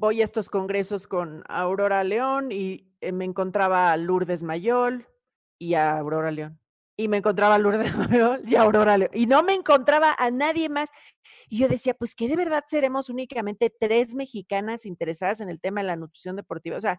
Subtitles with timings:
[0.00, 5.06] voy a estos congresos con Aurora León y eh, me encontraba a Lourdes Mayol
[5.58, 6.58] y a Aurora León.
[6.96, 9.10] Y me encontraba a Lourdes Mayol y a Aurora León.
[9.12, 10.88] Y no me encontraba a nadie más.
[11.50, 15.82] Y yo decía, pues que de verdad seremos únicamente tres mexicanas interesadas en el tema
[15.82, 16.78] de la nutrición deportiva.
[16.78, 16.98] O sea,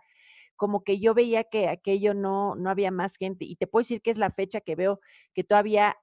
[0.55, 3.45] como que yo veía que aquello no, no había más gente.
[3.45, 4.99] Y te puedo decir que es la fecha que veo
[5.33, 5.97] que todavía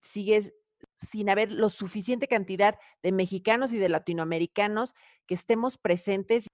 [0.00, 0.54] sigues
[1.00, 4.94] sin haber lo suficiente cantidad de mexicanos y de latinoamericanos
[5.26, 6.48] que estemos presentes.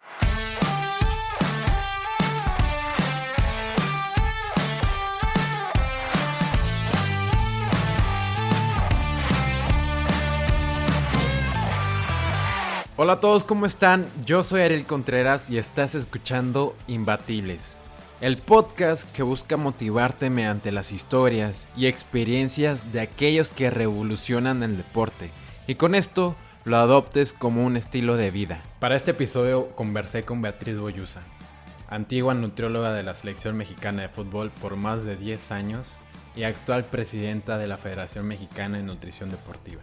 [12.98, 14.06] Hola a todos, ¿cómo están?
[14.24, 17.76] Yo soy Ariel Contreras y estás escuchando Imbatibles,
[18.22, 24.78] el podcast que busca motivarte mediante las historias y experiencias de aquellos que revolucionan el
[24.78, 25.30] deporte
[25.66, 26.34] y con esto
[26.64, 28.62] lo adoptes como un estilo de vida.
[28.80, 31.20] Para este episodio conversé con Beatriz Boyusa,
[31.90, 35.98] antigua nutrióloga de la selección mexicana de fútbol por más de 10 años
[36.34, 39.82] y actual presidenta de la Federación Mexicana de Nutrición Deportiva.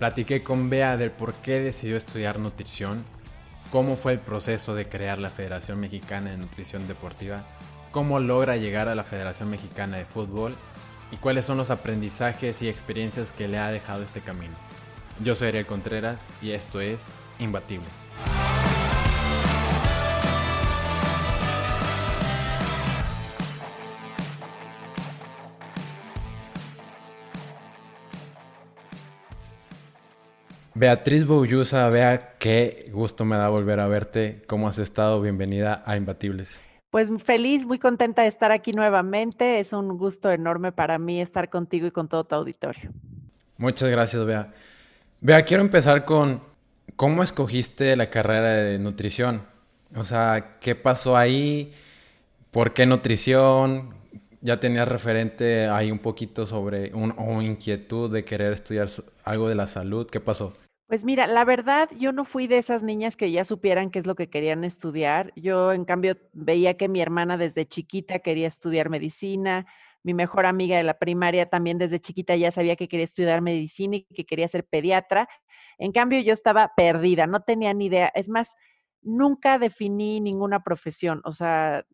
[0.00, 3.04] Platiqué con Bea del por qué decidió estudiar nutrición,
[3.70, 7.44] cómo fue el proceso de crear la Federación Mexicana de Nutrición Deportiva,
[7.90, 10.54] cómo logra llegar a la Federación Mexicana de Fútbol
[11.10, 14.54] y cuáles son los aprendizajes y experiencias que le ha dejado este camino.
[15.20, 17.06] Yo soy Ariel Contreras y esto es
[17.38, 17.88] Imbatibles.
[30.74, 34.44] Beatriz Bouyusa, vea qué gusto me da volver a verte.
[34.46, 35.20] ¿Cómo has estado?
[35.20, 36.67] Bienvenida a Imbatibles.
[36.98, 39.60] Pues feliz, muy contenta de estar aquí nuevamente.
[39.60, 42.90] Es un gusto enorme para mí estar contigo y con todo tu auditorio.
[43.56, 44.52] Muchas gracias, Bea.
[45.20, 46.42] Bea, quiero empezar con
[46.96, 49.42] cómo escogiste la carrera de nutrición.
[49.94, 51.72] O sea, ¿qué pasó ahí?
[52.50, 53.94] ¿Por qué nutrición?
[54.40, 58.88] ¿Ya tenías referente ahí un poquito sobre un, o inquietud de querer estudiar
[59.22, 60.08] algo de la salud?
[60.10, 60.56] ¿Qué pasó?
[60.88, 64.06] Pues mira, la verdad, yo no fui de esas niñas que ya supieran qué es
[64.06, 65.34] lo que querían estudiar.
[65.36, 69.66] Yo, en cambio, veía que mi hermana desde chiquita quería estudiar medicina.
[70.02, 73.96] Mi mejor amiga de la primaria también desde chiquita ya sabía que quería estudiar medicina
[73.96, 75.28] y que quería ser pediatra.
[75.76, 78.10] En cambio, yo estaba perdida, no tenía ni idea.
[78.14, 78.54] Es más,
[79.02, 81.20] nunca definí ninguna profesión.
[81.24, 81.84] O sea,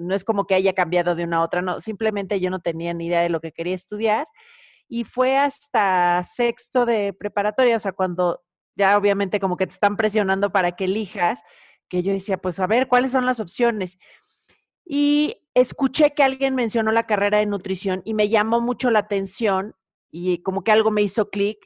[0.00, 2.92] no es como que haya cambiado de una a otra, no, simplemente yo no tenía
[2.94, 4.28] ni idea de lo que quería estudiar
[4.88, 8.42] y fue hasta sexto de preparatoria, o sea, cuando
[8.76, 11.42] ya obviamente como que te están presionando para que elijas,
[11.88, 13.98] que yo decía, pues a ver, ¿cuáles son las opciones?
[14.84, 19.74] Y escuché que alguien mencionó la carrera de nutrición y me llamó mucho la atención
[20.10, 21.58] y como que algo me hizo clic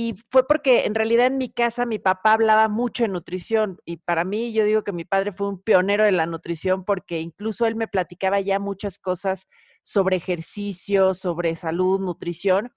[0.00, 3.98] y fue porque en realidad en mi casa mi papá hablaba mucho de nutrición y
[3.98, 7.66] para mí yo digo que mi padre fue un pionero de la nutrición porque incluso
[7.66, 9.46] él me platicaba ya muchas cosas
[9.82, 12.72] sobre ejercicio, sobre salud, nutrición,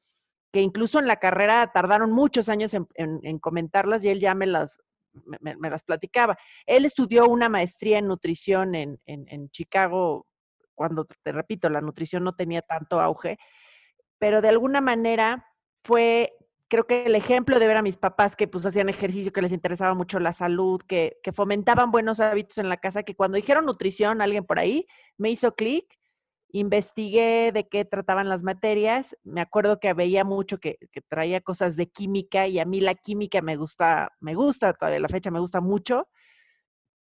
[0.52, 4.82] que incluso en la carrera tardaron muchos años en, comentarlas y él ya me las,
[5.40, 6.38] me, las platicaba.
[6.66, 10.28] Él estudió una maestría en nutrición en, en Chicago
[10.76, 13.38] cuando, te repito, la nutrición no tenía tanto auge,
[14.20, 15.48] pero de alguna manera
[15.84, 16.34] fue
[16.74, 19.52] creo que el ejemplo de ver a mis papás que pues hacían ejercicio, que les
[19.52, 23.68] interesaba mucho la salud, que, que fomentaban buenos hábitos en la casa, que cuando dijeron
[23.68, 25.86] nutrición, alguien por ahí me hizo clic,
[26.52, 31.76] investigué de qué trataban las materias, me acuerdo que veía mucho que, que, traía cosas
[31.76, 35.40] de química y a mí la química me gusta, me gusta, todavía la fecha me
[35.40, 36.08] gusta mucho.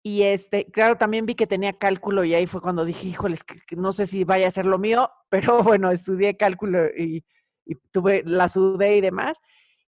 [0.02, 3.56] Y este, claro, también vi que tenía cálculo y ahí fue cuando dije, híjoles, que,
[3.74, 7.24] no sé si vaya a ser lo mío, pero bueno, estudié cálculo y,
[7.64, 9.40] y tuve la sudé y demás.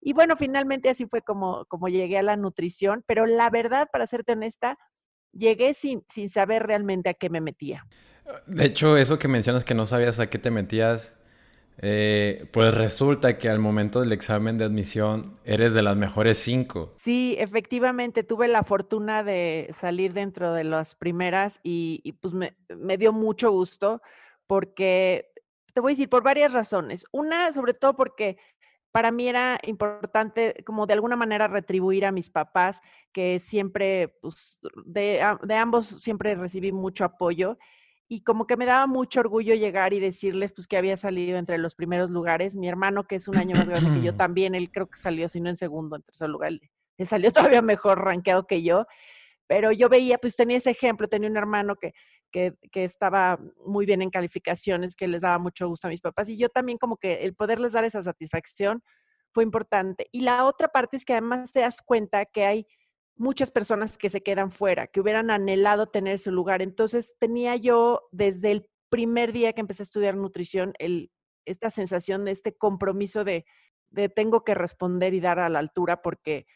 [0.07, 4.07] Y bueno, finalmente así fue como, como llegué a la nutrición, pero la verdad, para
[4.07, 4.77] serte honesta,
[5.33, 7.87] llegué sin, sin saber realmente a qué me metía.
[8.47, 11.17] De hecho, eso que mencionas que no sabías a qué te metías,
[11.79, 16.95] eh, pues resulta que al momento del examen de admisión eres de las mejores cinco.
[16.99, 22.55] Sí, efectivamente, tuve la fortuna de salir dentro de las primeras y, y pues me,
[22.77, 24.03] me dio mucho gusto
[24.47, 25.33] porque,
[25.73, 27.07] te voy a decir, por varias razones.
[27.11, 28.37] Una, sobre todo porque
[28.95, 32.81] para mí era importante como de alguna manera retribuir a mis papás,
[33.13, 37.59] que siempre, pues, de, ambos siempre recibí mucho apoyo
[38.07, 41.59] y como que me daba mucho orgullo llegar y decirles pues que había salido entre
[41.59, 42.55] los primeros lugares.
[42.55, 45.29] Mi hermano, que es un año más grande que yo también, él creo que salió,
[45.29, 46.53] si no en segundo, en tercer lugar,
[46.97, 48.87] él salió todavía mejor rankeado que yo,
[49.49, 51.95] pero yo veía, pues tenía ese ejemplo, tenía un hermano que
[52.35, 56.29] que, estaba muy bien en calificaciones, que les daba mucho gusto a mis papás.
[56.29, 58.83] Y yo también como que el poderles dar esa satisfacción
[59.33, 60.09] fue importante.
[60.11, 62.67] Y la otra parte es que además te das cuenta que hay
[63.17, 66.61] muchas personas que se quedan fuera, que hubieran anhelado tener ese lugar.
[66.61, 70.73] Entonces tenía yo desde el primer día que empecé a estudiar nutrición
[71.47, 73.45] esta sensación de este compromiso de,
[73.91, 76.47] de tengo que responder y dar a la altura porque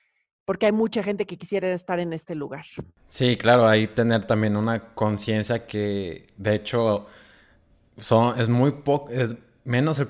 [0.49, 2.65] porque hay mucha gente que quisiera estar en este lugar.
[3.09, 7.06] Sí, claro, ahí tener también una conciencia que de hecho
[7.99, 10.09] son, es muy poco, es menos, el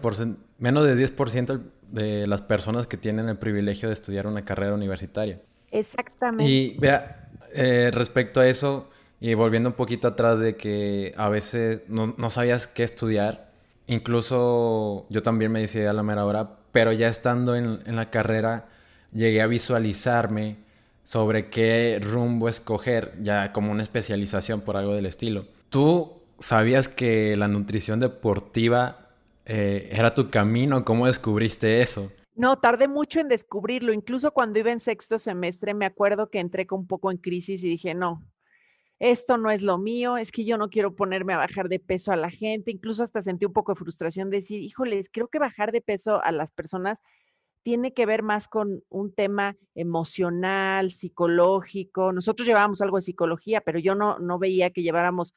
[0.58, 5.40] menos de 10% de las personas que tienen el privilegio de estudiar una carrera universitaria.
[5.72, 6.44] Exactamente.
[6.44, 8.88] Y vea, eh, respecto a eso,
[9.18, 13.50] y volviendo un poquito atrás de que a veces no, no sabías qué estudiar,
[13.88, 18.10] incluso yo también me decidí a la mera hora, pero ya estando en, en la
[18.10, 18.68] carrera,
[19.12, 20.56] llegué a visualizarme
[21.04, 25.46] sobre qué rumbo escoger, ya como una especialización por algo del estilo.
[25.70, 29.08] ¿Tú sabías que la nutrición deportiva
[29.46, 30.84] eh, era tu camino?
[30.84, 32.12] ¿Cómo descubriste eso?
[32.34, 33.92] No, tardé mucho en descubrirlo.
[33.92, 37.68] Incluso cuando iba en sexto semestre, me acuerdo que entré un poco en crisis y
[37.68, 38.22] dije, no,
[39.00, 42.12] esto no es lo mío, es que yo no quiero ponerme a bajar de peso
[42.12, 42.70] a la gente.
[42.70, 46.22] Incluso hasta sentí un poco de frustración de decir, híjoles, creo que bajar de peso
[46.22, 47.00] a las personas
[47.62, 52.12] tiene que ver más con un tema emocional, psicológico.
[52.12, 55.34] Nosotros llevábamos algo de psicología, pero yo no, no veía que lleváramos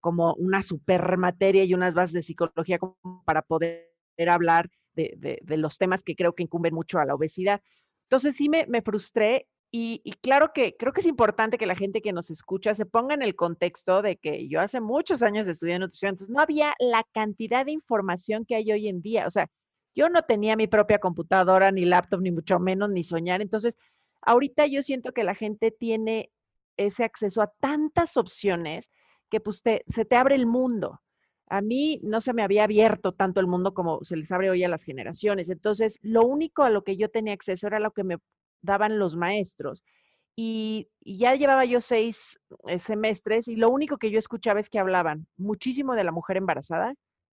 [0.00, 2.78] como una super materia y unas bases de psicología
[3.24, 3.90] para poder
[4.28, 7.62] hablar de, los temas que creo que incumben mucho a la obesidad.
[8.08, 12.02] Entonces sí me, frustré y, y, claro que creo que es importante que la gente
[12.02, 15.78] que nos escucha se ponga en el contexto de que yo hace muchos años estudié
[15.78, 19.26] nutrición, entonces no había la cantidad de información que hay hoy en día.
[19.26, 19.48] O sea,
[19.94, 23.40] yo no tenía mi propia computadora, ni laptop, ni mucho menos, ni soñar.
[23.42, 23.76] Entonces,
[24.22, 26.30] ahorita yo siento que la gente tiene
[26.76, 28.90] ese acceso a tantas opciones
[29.30, 31.00] que pues se te abre el mundo.
[31.48, 34.64] A mí no se me había abierto tanto el mundo como se les abre hoy
[34.64, 35.50] a las generaciones.
[35.50, 38.16] Entonces, lo único a lo que yo tenía acceso era lo que me
[38.62, 39.84] daban los maestros.
[40.36, 44.78] Y, ya llevaba yo seis eh, semestres y lo único que yo escuchaba es que
[44.78, 46.94] hablaban muchísimo de la mujer embarazada,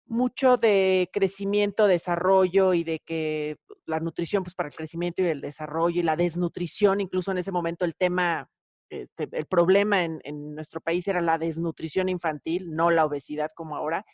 [0.10, 5.42] mucho de crecimiento, desarrollo y de que la nutrición, pues para el crecimiento y el
[5.42, 8.50] desarrollo y la desnutrición, incluso en ese momento el tema,
[8.90, 13.76] este, el problema en, en, nuestro país era la desnutrición infantil, no la obesidad como
[13.76, 14.06] ahora.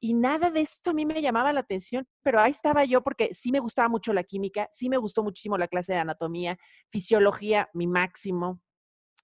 [0.00, 3.32] Y nada de esto a mí me llamaba la atención, pero ahí estaba yo porque
[3.32, 6.58] sí me gustaba mucho la química, sí me gustó muchísimo la clase de anatomía,
[6.90, 8.60] fisiología, mi máximo.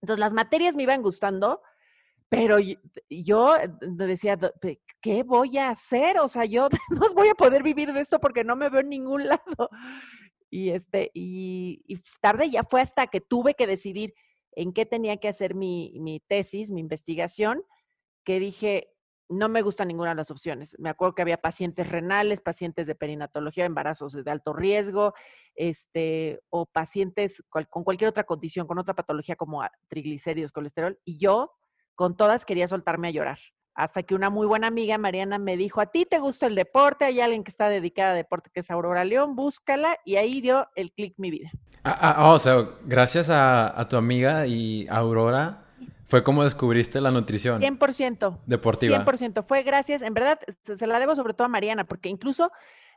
[0.00, 1.62] Entonces las materias me iban gustando,
[2.32, 2.56] pero
[3.10, 4.38] yo eh, decía,
[5.02, 6.18] ¿qué voy a hacer?
[6.18, 8.88] O sea, yo no voy a poder vivir de esto porque no me veo en
[8.88, 9.68] ningún lado.
[10.48, 11.84] Y, este, y,
[12.22, 14.14] tarde ya fue hasta que tuve que decidir
[14.52, 17.64] en qué tenía que hacer mi, mi tesis, mi investigación,
[18.24, 18.88] que dije,
[19.28, 20.74] no me gusta ninguna de las opciones.
[20.78, 25.12] Me acuerdo que había pacientes renales, pacientes de perinatología, embarazos de alto riesgo,
[25.54, 31.52] este, o pacientes con cualquier otra condición, con otra patología como triglicéridos, colesterol, y yo
[31.94, 33.38] con todas quería soltarme a llorar.
[33.74, 37.06] Hasta que una muy buena amiga, Mariana, me dijo, a ti te gusta el deporte,
[37.06, 40.68] hay alguien que está dedicada a deporte que es Aurora León, búscala y ahí dio
[40.76, 41.50] el clic mi vida.
[41.84, 45.64] Ah, ah, o sea, gracias a, tu amiga y Aurora,
[46.06, 47.62] fue como descubriste la nutrición.
[47.62, 48.40] 100%.
[48.44, 49.04] Deportiva.
[49.04, 49.44] 100%.
[49.44, 52.52] Fue gracias, en verdad, se la debo sobre todo a Mariana, porque incluso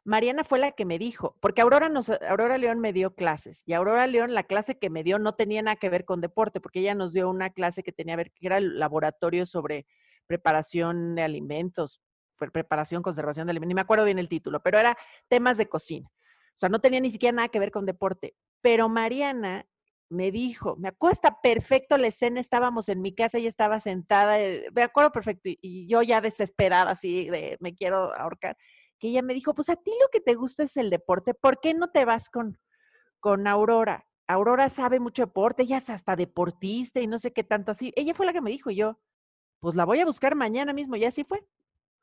[0.06, 3.74] Mariana fue la que me dijo, porque Aurora, nos, Aurora León me dio clases y
[3.74, 6.80] Aurora León, la clase que me dio no tenía nada que ver con deporte, porque
[6.80, 9.88] ella nos dio una clase que tenía que ver, que era el laboratorio sobre
[10.28, 12.02] preparación de alimentos,
[12.38, 14.95] preparación, conservación de alimentos, ni me acuerdo bien el título, pero era
[15.28, 16.12] temas de cocina.
[16.14, 18.35] O sea, no tenía ni siquiera nada que ver con deporte.
[18.62, 19.66] Pero Mariana
[20.09, 24.68] me dijo, me acuerdo perfecto la escena, estábamos en mi casa, ella estaba sentada, eh,
[24.71, 28.56] me acuerdo perfecto, y yo ya desesperada, así de me quiero ahorcar
[28.99, 31.59] que ella me dijo, pues a ti lo que te gusta es el deporte, ¿por
[31.59, 32.57] qué no te vas con,
[33.19, 34.06] con Aurora?
[34.28, 37.94] Aurora sabe mucho deporte, ella es hasta deportista y no sé qué tanto así.
[37.95, 38.97] Ella fue la que me dijo y yo,
[39.59, 41.44] pues la voy a buscar mañana mismo y así fue.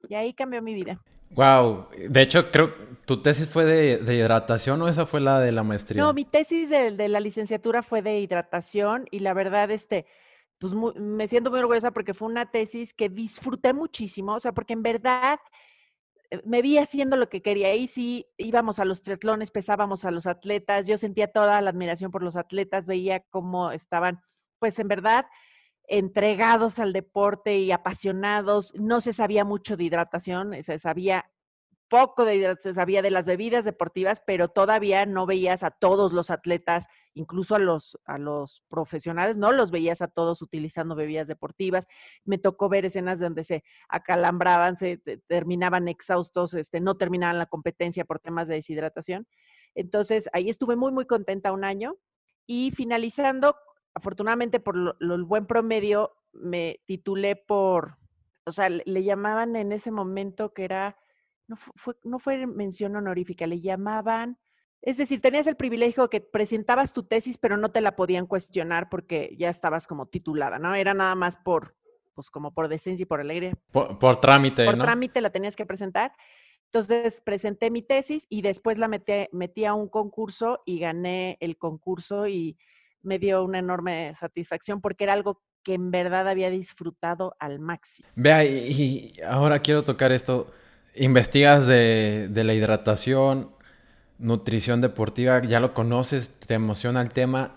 [0.09, 1.01] Y ahí cambió mi vida.
[1.31, 1.89] Wow.
[2.09, 6.03] De hecho, creo tu tesis fue de, hidratación o esa fue la de la maestría.
[6.03, 10.07] No, mi tesis de, de la licenciatura fue de hidratación y la verdad, este,
[10.59, 14.73] pues me siento muy orgullosa porque fue una tesis que disfruté muchísimo, o sea, porque
[14.75, 15.41] en verdad
[16.45, 17.75] me vi haciendo lo que quería.
[17.75, 22.11] Y sí, íbamos a los triatlones, pesábamos a los atletas, yo sentía toda la admiración
[22.11, 24.23] por los atletas, veía cómo estaban,
[24.59, 25.27] pues en verdad,
[25.89, 28.75] entregados al deporte y apasionados.
[28.75, 31.31] No se sabía mucho de hidratación, se sabía
[31.93, 36.31] poco de, se sabía de las bebidas deportivas, pero todavía no veías a todos los
[36.31, 41.87] atletas, incluso a los, a los profesionales, no los veías a todos utilizando bebidas deportivas.
[42.25, 48.07] Me tocó ver escenas donde se acalambraban, se terminaban exhaustos, este, no terminaban la competencia
[48.07, 49.27] por temas de deshidratación.
[49.75, 51.97] Entonces, ahí estuve muy, muy contenta un año
[52.47, 53.55] y finalizando
[53.95, 57.99] afortunadamente por el buen promedio, me titulé por,
[58.47, 60.97] o sea, le, llamaban en ese momento que era,
[61.47, 64.39] no fue, no fue mención honorífica, le llamaban,
[64.83, 68.89] es decir, tenías el privilegio que presentabas tu tesis, pero no te la podían cuestionar
[68.89, 70.75] porque ya estabas como titulada, ¿no?
[70.75, 71.77] Era nada más por,
[72.15, 73.53] pues como por decencia y por alegría.
[73.71, 76.13] Por, trámite, Por trámite la tenías que presentar.
[76.65, 81.59] Entonces presenté mi tesis y después la metí, metí a un concurso y gané el
[81.59, 82.57] concurso y
[83.03, 88.09] me dio una enorme satisfacción porque era algo que en verdad había disfrutado al máximo.
[88.17, 90.51] Vea, y, ahora quiero tocar esto.
[90.95, 93.51] Investigas de, de, la hidratación,
[94.19, 97.53] nutrición deportiva, ya lo conoces, te emociona el tema.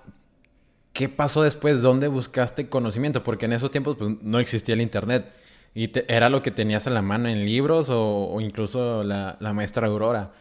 [0.93, 1.81] ¿Qué pasó después?
[1.81, 3.23] ¿Dónde buscaste conocimiento?
[3.23, 5.25] Porque en esos tiempos pues, no existía el Internet.
[5.73, 9.87] ¿Y era lo que tenías en la mano en libros o, incluso la, la, maestra
[9.87, 10.31] Aurora?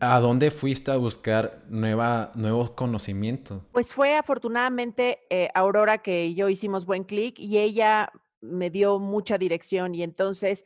[0.00, 3.60] ¿A dónde fuiste a buscar nueva, nuevos conocimientos?
[3.72, 8.10] Pues fue afortunadamente eh, Aurora que yo hicimos buen clic y ella
[8.40, 10.64] me dio mucha dirección y entonces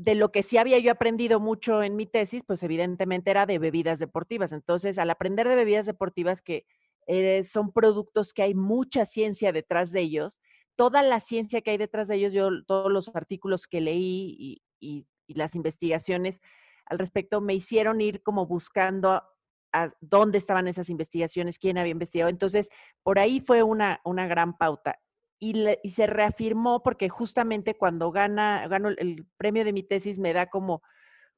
[0.00, 3.58] de lo que sí había yo aprendido mucho en mi tesis, pues evidentemente era de
[3.58, 4.52] bebidas deportivas.
[4.52, 6.64] Entonces, al aprender de bebidas deportivas, que
[7.06, 10.40] eh, son productos que hay mucha ciencia detrás de ellos,
[10.74, 15.06] toda la ciencia que hay detrás de ellos, yo todos los artículos que leí y,
[15.28, 16.40] las investigaciones
[16.86, 19.22] al respecto me hicieron ir como buscando
[19.72, 22.30] a, dónde estaban esas investigaciones, quién había investigado.
[22.30, 22.70] Entonces,
[23.02, 24.98] por ahí fue una, una gran pauta.
[25.42, 30.46] Y, se reafirmó porque justamente cuando gana, gano el, premio de mi tesis me da
[30.50, 30.82] como,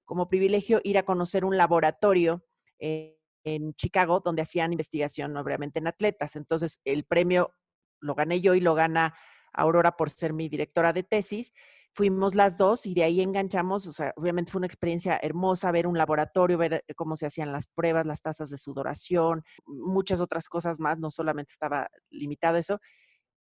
[0.05, 2.45] como privilegio ir a conocer un laboratorio
[2.81, 6.35] eh, en Chicago donde hacían investigación, obviamente, en atletas.
[6.35, 7.55] Entonces, el premio
[8.01, 9.15] lo gané yo y lo gana
[9.53, 11.53] Aurora por ser mi directora de tesis.
[11.95, 15.87] Fuimos las dos y de ahí enganchamos, o sea, obviamente fue una experiencia hermosa ver
[15.87, 20.81] un laboratorio, ver cómo se hacían las pruebas, las tasas de sudoración, muchas otras cosas
[20.81, 22.81] más, no solamente estaba limitado eso.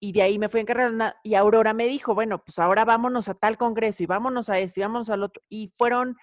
[0.01, 3.29] Y de ahí me fui a encargar y Aurora me dijo, bueno, pues ahora vámonos
[3.29, 5.43] a tal congreso y vámonos a este y vámonos al otro.
[5.49, 6.17] Y fueron,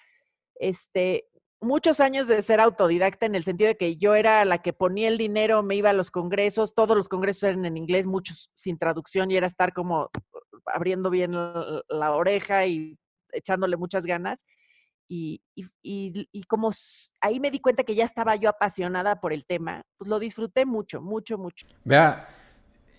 [0.55, 1.27] este,
[1.62, 5.08] muchos años de ser autodidacta en el sentido de que yo era la que ponía
[5.08, 8.77] el dinero, me iba a los congresos, todos los congresos eran en inglés, muchos sin
[8.77, 10.10] traducción y era estar como
[10.65, 12.98] abriendo bien la, oreja y
[13.32, 14.46] echándole muchas ganas.
[15.08, 15.41] Y,
[15.84, 16.72] y, como
[17.22, 20.65] ahí me di cuenta que ya estaba yo apasionada por el tema, pues lo disfruté
[20.65, 21.67] mucho, mucho, mucho.
[21.84, 22.27] Vea,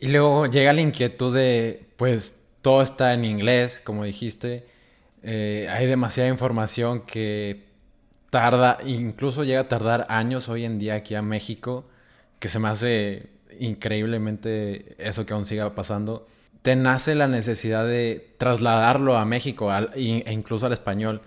[0.00, 4.66] y luego llega la inquietud de, pues todo está en inglés, como dijiste,
[5.22, 7.64] eh, hay demasiada información que
[8.30, 11.84] tarda, incluso llega a tardar años hoy en día aquí a México,
[12.38, 16.26] que se me hace increíblemente eso que aún siga pasando.
[16.62, 21.22] Te nace la necesidad de trasladarlo a México e incluso al español.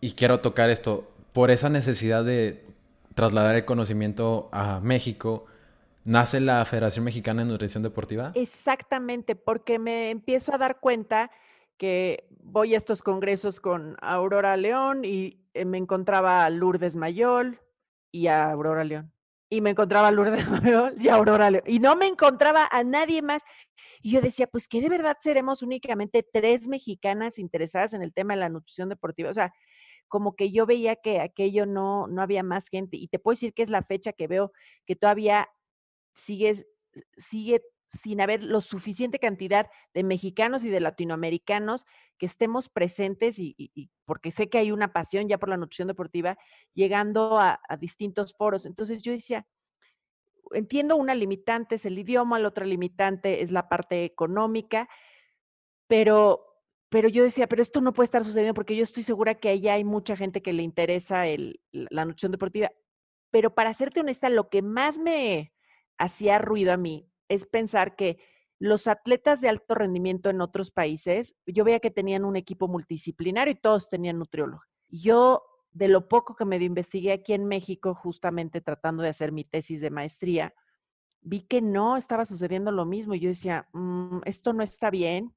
[0.00, 1.10] Y quiero tocar esto.
[1.32, 2.62] Por esa necesidad de
[3.14, 5.46] trasladar el conocimiento a México,
[6.06, 8.32] nace la Federación Mexicana de Nutrición Deportiva.
[8.34, 11.30] Exactamente, porque me empiezo a dar cuenta
[11.76, 17.60] que voy a estos congresos con Aurora León y eh, me encontraba a Lourdes Mayol
[18.12, 19.12] y a Aurora León.
[19.50, 21.64] Y me encontraba a Lourdes Mayol y a Aurora León.
[21.66, 23.42] Y no me encontraba a nadie más.
[24.00, 28.34] Y yo decía, pues que de verdad seremos únicamente tres mexicanas interesadas en el tema
[28.34, 29.30] de la nutrición deportiva.
[29.30, 29.52] O sea,
[30.08, 32.96] como que yo veía que aquello no, no había más gente.
[32.96, 34.52] Y te puedo decir que es la fecha que veo
[34.86, 35.48] que todavía
[36.16, 36.66] sigue,
[37.16, 41.86] sigue sin haber lo suficiente cantidad de mexicanos y de latinoamericanos
[42.18, 46.36] que estemos presentes y, porque sé que hay una pasión ya por la nutrición deportiva
[46.74, 48.66] llegando a, distintos foros.
[48.66, 49.46] Entonces yo decía,
[50.52, 54.88] entiendo una limitante es el idioma, la otra limitante es la parte económica,
[55.86, 56.44] pero,
[56.88, 59.74] pero yo decía, pero esto no puede estar sucediendo porque yo estoy segura que allá
[59.74, 62.72] hay mucha gente que le interesa el, la nutrición deportiva.
[63.30, 65.52] Pero para serte honesta, lo que más me
[65.98, 68.18] hacía ruido a mí es pensar que
[68.58, 73.52] los atletas de alto rendimiento en otros países, yo veía que tenían un equipo multidisciplinario
[73.52, 74.62] y todos tenían nutriólogo.
[74.88, 79.44] Yo, de lo poco que me investigué aquí en México, justamente tratando de hacer mi
[79.44, 80.54] tesis de maestría,
[81.20, 83.14] vi que no estaba sucediendo lo mismo.
[83.14, 85.34] Y yo decía, mm, esto no está bien,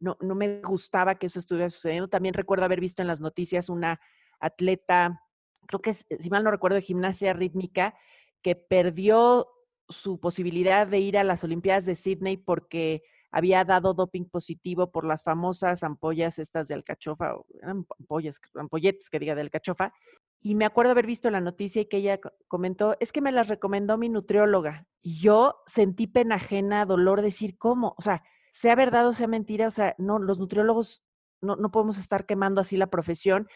[0.00, 2.08] no, no me gustaba que eso estuviera sucediendo.
[2.08, 4.00] También recuerdo haber visto en las noticias una
[4.40, 5.20] atleta,
[5.66, 7.94] creo que si mal no recuerdo, de gimnasia rítmica,
[8.40, 9.48] que perdió
[9.88, 15.04] su posibilidad de ir a las Olimpiadas de Sydney porque había dado doping positivo por
[15.04, 19.92] las famosas ampollas estas de alcachofa, eran ampollas, ampolletes que diga de alcachofa.
[20.40, 23.48] Y me acuerdo haber visto la noticia y que ella comentó, es que me las
[23.48, 24.86] recomendó mi nutrióloga.
[25.02, 27.96] Y yo sentí pena ajena, dolor, decir, ¿cómo?
[27.98, 28.22] O sea,
[28.52, 31.02] sea verdad o sea mentira, o sea, no, los nutriólogos
[31.40, 33.48] no, no podemos estar quemando así la profesión.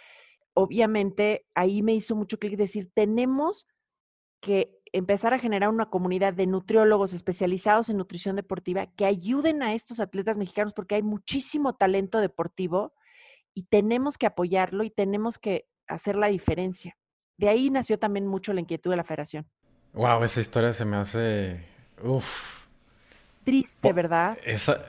[0.55, 3.65] Obviamente, ahí me hizo mucho clic decir, tenemos
[4.41, 9.75] que empezar a generar una comunidad de nutriólogos especializados en nutrición deportiva que ayuden a
[9.75, 12.93] estos atletas mexicanos porque hay muchísimo talento deportivo
[13.55, 16.97] y tenemos que apoyarlo y tenemos que hacer la diferencia.
[17.37, 19.47] De ahí nació también mucho la inquietud de la federación.
[19.93, 21.65] Wow, esa historia se me hace.
[22.03, 22.67] Uf.
[23.45, 24.39] Triste, ¿verdad?
[24.45, 24.81] Esa...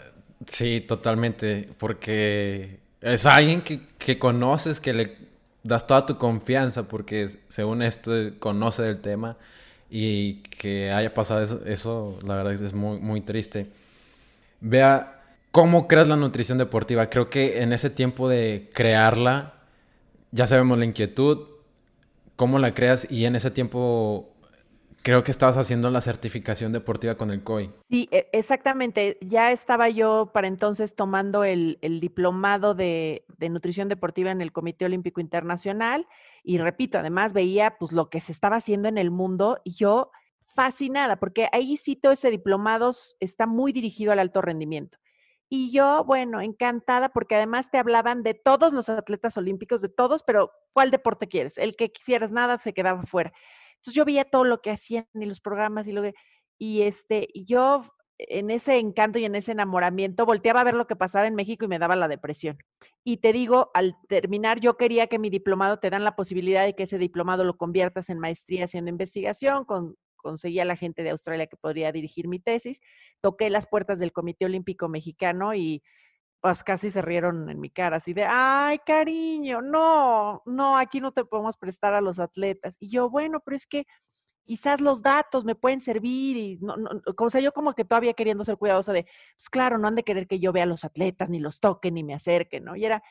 [0.48, 1.70] Sí, totalmente.
[1.78, 5.18] Porque es alguien que, que, conoces, que le
[5.64, 9.38] das toda tu confianza, porque según esto conoce del tema
[9.90, 13.68] y que haya pasado eso, la verdad es muy, muy triste.
[14.62, 17.10] Vea, ¿cómo creas la nutrición deportiva?
[17.10, 19.54] Creo que en ese tiempo de crearla,
[20.32, 21.48] ya sabemos la inquietud,
[22.36, 24.30] cómo la creas y en ese tiempo
[25.02, 27.72] creo que estabas haciendo la certificación deportiva con el COI.
[27.90, 29.18] Sí, e, exactamente.
[29.22, 34.86] Ya estaba yo para entonces tomando el, diplomado de, de, nutrición deportiva en el Comité
[34.86, 36.08] Olímpico Internacional
[36.44, 40.12] y repito, además veía pues lo que se estaba haciendo en el mundo y yo
[40.46, 44.98] fascinada porque ahí sí todo ese diplomado está muy dirigido al alto rendimiento.
[45.52, 50.22] Y yo, bueno, encantada porque además te hablaban de todos los atletas olímpicos, de todos,
[50.22, 51.58] pero ¿cuál deporte quieres?
[51.58, 53.34] El que quisieras nada se quedaba fuera.
[53.80, 56.04] Entonces yo veía todo lo que hacían y los programas y lo
[56.58, 57.86] y este, y yo
[58.20, 61.64] en ese encanto y en ese enamoramiento volteaba a ver lo que pasaba en México
[61.66, 62.58] y me daba la depresión.
[63.06, 66.76] Y te digo, al terminar, yo quería que mi diplomado te dan la posibilidad de
[66.76, 71.12] que ese diplomado lo conviertas en maestría haciendo investigación, con, conseguí a la gente de
[71.12, 72.82] Australia que podría dirigir mi tesis,
[73.22, 75.82] toqué las puertas del Comité Olímpico Mexicano y
[76.42, 81.12] pues casi se rieron en mi cara, así de, ay, cariño, no, no, aquí no
[81.12, 82.78] te podemos prestar a los atletas.
[82.80, 83.86] Y yo, bueno, pero es que
[84.46, 88.14] quizás los datos me pueden servir y no, no, o sea, yo como que todavía
[88.14, 90.86] queriendo ser cuidadosa de, pues claro, no han de querer que yo vea a los
[90.86, 92.76] atletas, ni los toque, ni me acerque, ¿no?
[92.76, 93.04] Y era,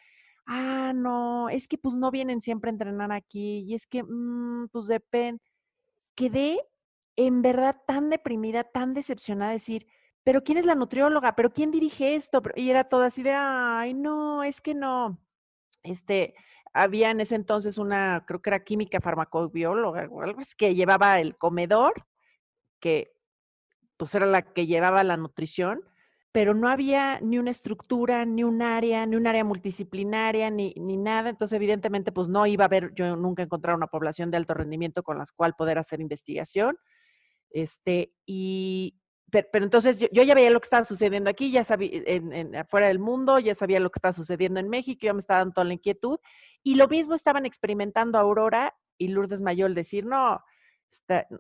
[0.47, 4.69] ah, no, es que pues no vienen siempre a entrenar aquí, y es que, mm,
[4.73, 5.43] pues depende.
[6.17, 6.61] Quedé
[7.17, 9.87] en verdad tan deprimida, tan decepcionada, decir,
[10.29, 11.35] pero ¿quién es la nutrióloga?
[11.35, 12.43] ¿Pero quién dirige esto?
[12.55, 15.19] Y era todo así de, ay, no, es que no.
[15.83, 16.35] Este,
[16.75, 21.19] había en ese entonces una, creo que era química farmacobióloga o algo así, que llevaba
[21.19, 22.05] el comedor,
[22.79, 23.11] que
[23.97, 25.81] pues era la que llevaba la nutrición,
[26.31, 30.99] pero no había ni una estructura, ni un área, ni un área multidisciplinaria, ni, ni
[30.99, 31.31] nada.
[31.31, 35.03] Entonces, evidentemente, pues no iba a haber, yo nunca encontrar una población de alto rendimiento
[35.03, 36.77] con la cual poder hacer investigación.
[37.51, 38.95] Este, y,
[39.31, 42.99] pero, entonces yo, ya veía lo que estaba sucediendo aquí, ya sabía, en, afuera del
[42.99, 45.75] mundo, ya sabía lo que estaba sucediendo en México, ya me estaba dando toda la
[45.75, 46.19] inquietud.
[46.63, 50.43] Y lo mismo estaban experimentando Aurora y Lourdes Mayol, decir, no,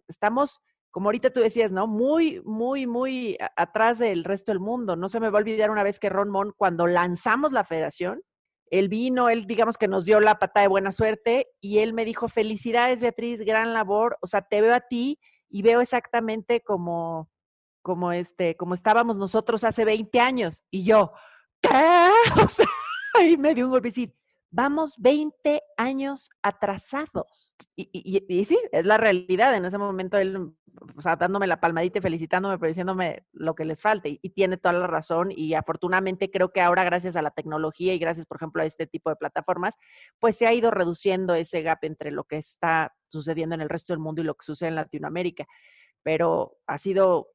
[0.07, 1.87] estamos, como ahorita tú decías, ¿no?
[1.87, 4.96] Muy, muy, muy atrás del resto del mundo.
[4.96, 8.22] No se me va a olvidar una vez que Ron Mon, cuando lanzamos la federación,
[8.70, 12.05] él vino, él digamos que nos dio la pata de buena suerte y él me
[12.05, 17.31] dijo, felicidades Beatriz, gran labor, o sea, te veo a ti y veo exactamente como,
[17.83, 20.62] como, este, como estábamos nosotros hace 20 años.
[20.71, 21.12] Y yo,
[21.61, 21.69] ¿qué?
[22.45, 22.67] O sea,
[23.14, 24.14] ahí me dio un golpe decir,
[24.51, 27.55] vamos 20 años atrasados.
[27.77, 29.55] Y, y, sí, es la realidad.
[29.55, 30.53] En ese momento él,
[30.97, 34.19] o sea, dándome la palmadita y felicitándome, pero diciéndome lo que les falte.
[34.23, 35.33] Y, tiene toda la razón.
[35.35, 38.87] Y afortunadamente creo que ahora, gracias a la tecnología y gracias, por ejemplo, a este
[38.87, 39.77] tipo de plataformas,
[40.19, 43.93] pues se ha ido reduciendo ese gap entre lo que está sucediendo en el resto
[43.93, 45.47] del mundo y lo que sucede en Latinoamérica.
[46.03, 47.29] Pero ha sido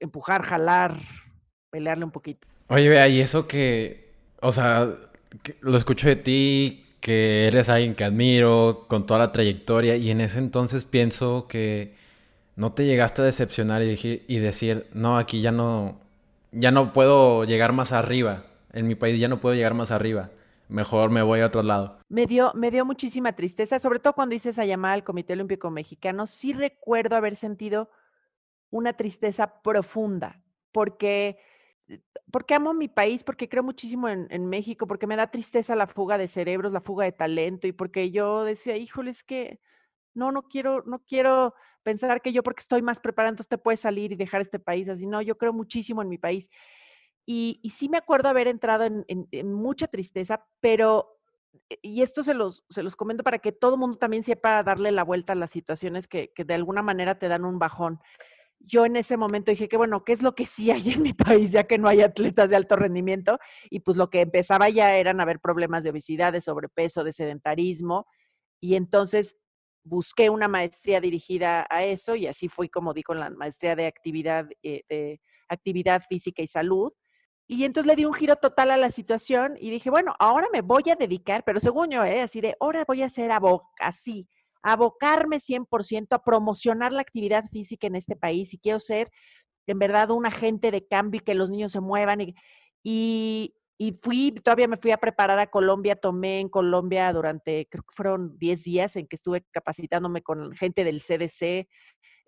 [0.00, 0.98] empujar, jalar,
[1.70, 2.46] pelearle un poquito.
[2.68, 4.88] Oye, vea, y eso que, o sea,
[5.60, 10.20] lo escucho de ti, que eres alguien que admiro, con toda la trayectoria, y en
[10.20, 11.94] ese entonces pienso que
[12.56, 16.00] no te llegaste a decepcionar y, y decir, no, aquí ya no,
[16.52, 20.30] ya no puedo llegar más arriba, en mi país ya no puedo llegar más arriba
[20.68, 21.98] mejor me voy a otro lado.
[22.08, 25.70] Me dio, me dio muchísima tristeza, sobre todo cuando hice esa llamada al Comité Olímpico
[25.70, 26.26] Mexicano.
[26.26, 27.90] Sí recuerdo haber sentido
[28.76, 31.38] una tristeza profunda, porque,
[31.88, 35.86] eh, porque amo mi país, porque creo muchísimo en, México, porque me da tristeza la
[35.86, 39.60] fuga de cerebros, la fuga de talento, y porque yo decía, híjole, es que
[40.14, 43.80] no, no quiero, no quiero pensar que yo porque estoy más preparado, entonces te puedes
[43.80, 45.06] salir y dejar este país así.
[45.06, 46.50] No, yo creo muchísimo en mi país.
[47.26, 51.16] Y, y sí me acuerdo haber entrado en, en, en mucha tristeza, pero
[51.70, 54.62] eh, y esto se los, se los comento para que todo el mundo también sepa
[54.62, 58.00] darle la vuelta a las situaciones que, que, de alguna manera te dan un bajón
[58.58, 61.12] yo en ese momento dije que, bueno, ¿qué es lo que sí hay en mi
[61.12, 63.38] país, ya que no hay atletas de alto rendimiento?
[63.70, 67.12] Y pues lo que empezaba ya eran a haber problemas de obesidad, de sobrepeso, de
[67.12, 68.06] sedentarismo.
[68.60, 69.36] Y entonces
[69.84, 73.86] busqué una maestría dirigida a eso y así fui como di con la maestría de
[73.86, 76.92] actividad, eh, de actividad física y salud.
[77.48, 80.62] Y entonces le di un giro total a la situación y dije, bueno, ahora me
[80.62, 82.22] voy a dedicar, pero según yo, ¿eh?
[82.22, 84.28] así de, ahora voy a ser abogada, así,
[84.66, 89.12] abocarme 100% a promocionar la actividad física en este país y quiero ser
[89.68, 92.34] en verdad un agente de cambio y que los niños se muevan.
[92.82, 97.84] Y, y, fui, todavía me fui a preparar a Colombia, tomé en Colombia durante, creo
[97.84, 101.68] que fueron 10 días en que estuve capacitándome con gente del CDC,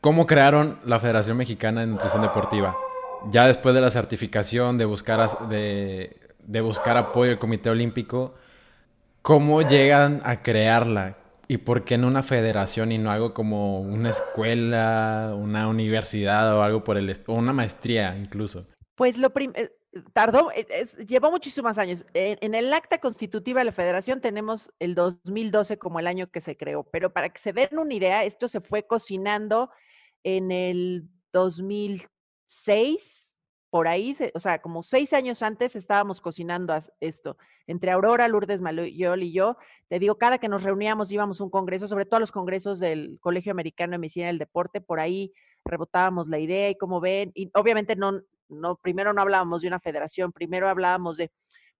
[0.00, 2.76] cómo crearon la Federación Mexicana de Nutrición Deportiva.
[3.30, 8.34] Ya después de la certificación, de buscar, de, de buscar apoyo del Comité Olímpico,
[9.22, 11.16] ¿cómo llegan a crearla?
[11.48, 16.62] ¿Y por qué en una federación y no algo como una escuela, una universidad o
[16.62, 18.64] algo por el o una maestría incluso?
[18.94, 19.70] Pues lo eh,
[20.12, 22.04] tardó, eh, llevó muchísimos años.
[22.14, 26.56] En, el acta constitutiva de la federación tenemos el 2012 como el año que se
[26.56, 29.70] creó, pero para que se den una idea, esto se fue cocinando
[30.24, 33.28] en el 2006
[33.70, 37.38] por ahí, o sea, como seis años antes estábamos cocinando esto.
[37.66, 39.56] Entre Aurora, Lourdes Mayol y yo,
[39.88, 42.80] te digo, cada que nos reuníamos íbamos a un congreso, sobre todo a los congresos
[42.80, 45.32] del Colegio Americano de Medicina del Deporte, por ahí
[45.64, 49.80] rebotábamos la idea y como ven, y obviamente no, no, primero no hablábamos de una
[49.80, 51.30] federación, primero hablábamos de,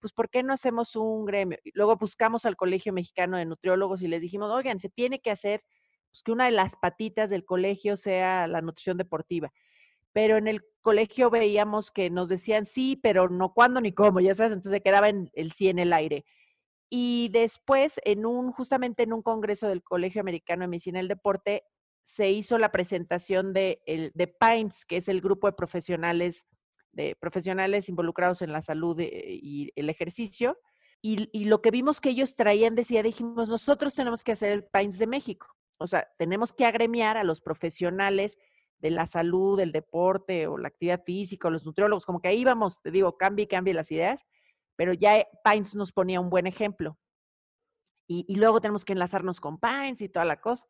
[0.01, 1.59] pues, ¿por qué no hacemos un gremio?
[1.75, 5.63] luego buscamos al Colegio Mexicano de Nutriólogos y les dijimos, oigan, se tiene que hacer
[6.11, 9.53] pues, que una de las patitas del colegio sea la nutrición deportiva
[10.13, 14.35] pero en el colegio veíamos que nos decían sí, pero no cuándo ni cómo, ya
[14.35, 16.25] sabes, entonces quedaba en el sí en el aire.
[16.91, 21.65] Y después, en un, justamente en un congreso del Colegio Americano de Medicina del Deporte,
[22.05, 26.47] se hizo la presentación de, el, de PINES, que es el grupo de profesionales,
[26.93, 29.11] de profesionales involucrados en la salud eh,
[29.43, 30.59] y el ejercicio.
[31.01, 34.65] Y, y, lo que vimos que ellos traían, decía, dijimos, nosotros tenemos que hacer el
[34.65, 35.47] PINES de México.
[35.79, 38.39] O sea, tenemos que agremiar a los profesionales
[38.83, 42.45] de la salud, del deporte o la actividad física, o los nutriólogos, como que ahí
[42.45, 44.25] vamos, te digo, cambie, cambie las ideas,
[44.77, 46.99] pero ya eh, Pines nos ponía un buen ejemplo.
[48.09, 50.67] Y, luego tenemos que enlazarnos con Pines y toda la cosa.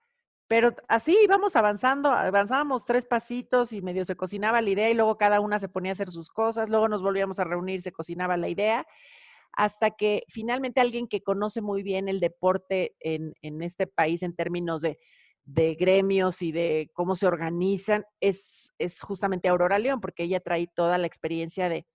[0.53, 5.17] Pero así íbamos avanzando, avanzábamos tres pasitos y medio se cocinaba la idea y luego
[5.17, 8.37] cada una se ponía a hacer sus cosas, luego nos volvíamos a reunir, se cocinaba
[8.37, 8.87] la idea,
[9.53, 14.37] hasta que finalmente alguien que conoce muy bien el deporte en, en este país en
[14.37, 14.99] términos de
[15.45, 20.67] de gremios y de cómo se organizan es, es justamente Aurora León, porque ella trae
[20.67, 21.87] toda la experiencia de,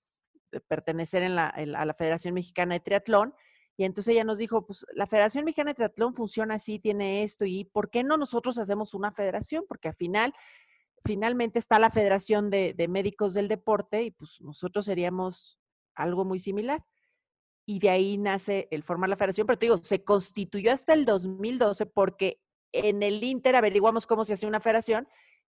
[0.68, 3.36] pertenecer en la, a la Federación Mexicana de Triatlón.
[3.78, 7.46] Y entonces ella nos dijo, pues la Federación Mexicana de Triatlón funciona así, tiene esto,
[7.46, 9.66] y ¿por qué no nosotros hacemos una federación?
[9.68, 10.34] Porque al final,
[11.06, 15.60] finalmente está la Federación de, de Médicos del Deporte y pues nosotros seríamos
[15.94, 16.84] algo muy similar
[17.68, 21.06] y de ahí nace el formar la federación, pero te digo, se constituyó hasta el
[21.06, 22.40] 2012 porque
[22.72, 25.08] en el Inter averiguamos cómo se hace una federación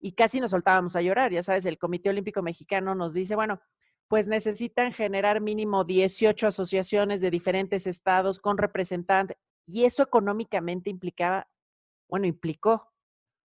[0.01, 1.31] y casi nos soltábamos a llorar.
[1.31, 3.61] Ya sabes, el Comité Olímpico Mexicano nos dice, bueno,
[4.11, 9.37] pues necesitan generar mínimo 18 asociaciones de diferentes estados con representantes.
[9.67, 11.47] Y eso económicamente implicaba,
[12.09, 12.91] bueno, implicó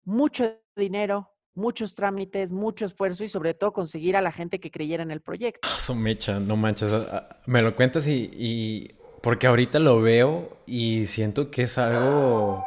[0.02, 5.04] mucho dinero, muchos trámites, mucho esfuerzo y sobre todo conseguir a la gente que creyera
[5.04, 5.68] en el proyecto.
[5.78, 6.92] Eso mecha, no manches.
[6.92, 12.64] Ah, ah, me lo cuentas y, porque ahorita lo veo y siento que es algo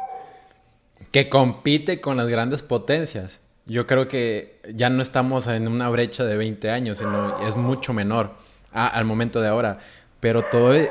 [1.10, 3.42] que compite con las grandes potencias.
[3.66, 7.92] Yo creo que ya no estamos en una brecha de 20 años, sino es mucho
[7.92, 8.34] menor
[8.72, 9.78] al momento de ahora.
[10.18, 10.90] Pero todo e,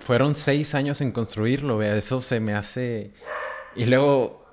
[0.00, 3.12] fueron seis años en construirlo, vea, eso se me hace...
[3.76, 4.44] Y luego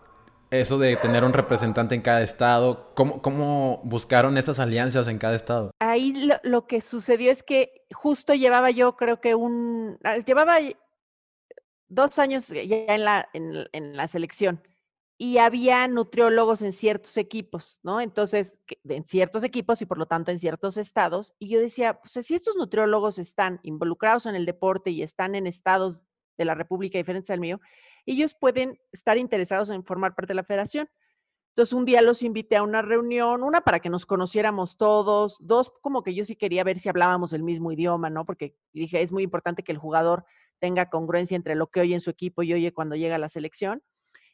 [0.52, 5.36] eso de tener un representante en cada estado, ¿cómo, cómo buscaron esas alianzas en cada
[5.36, 5.72] estado?
[5.80, 9.98] Ahí lo, que sucedió es que justo llevaba yo, creo que un...
[10.26, 10.58] Llevaba
[11.89, 14.62] dos años ya en la, en la selección
[15.19, 17.99] y había nutriólogos en ciertos equipos, ¿no?
[18.01, 21.34] Entonces, en ciertos equipos y por lo tanto en ciertos estados.
[21.39, 25.47] Y yo decía, pues si estos nutriólogos están involucrados en el deporte y están en
[25.47, 26.06] estados
[26.38, 27.60] de la República diferentes al mío,
[28.06, 30.88] ellos pueden estar interesados en formar parte de la federación.
[31.49, 35.73] Entonces, un día los invité a una reunión, una para que nos conociéramos todos, dos
[35.82, 38.23] como que yo sí quería ver si hablábamos el mismo idioma, ¿no?
[38.23, 40.25] Porque dije, es muy importante que el jugador
[40.60, 43.30] tenga congruencia entre lo que oye en su equipo y oye cuando llega a la
[43.30, 43.82] selección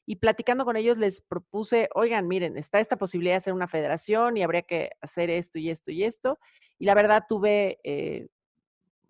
[0.05, 4.35] y platicando con ellos les propuse, oigan, miren, está esta posibilidad de hacer una federación
[4.35, 6.39] y habría que hacer esto y esto y esto.
[6.77, 8.27] Y la verdad tuve eh,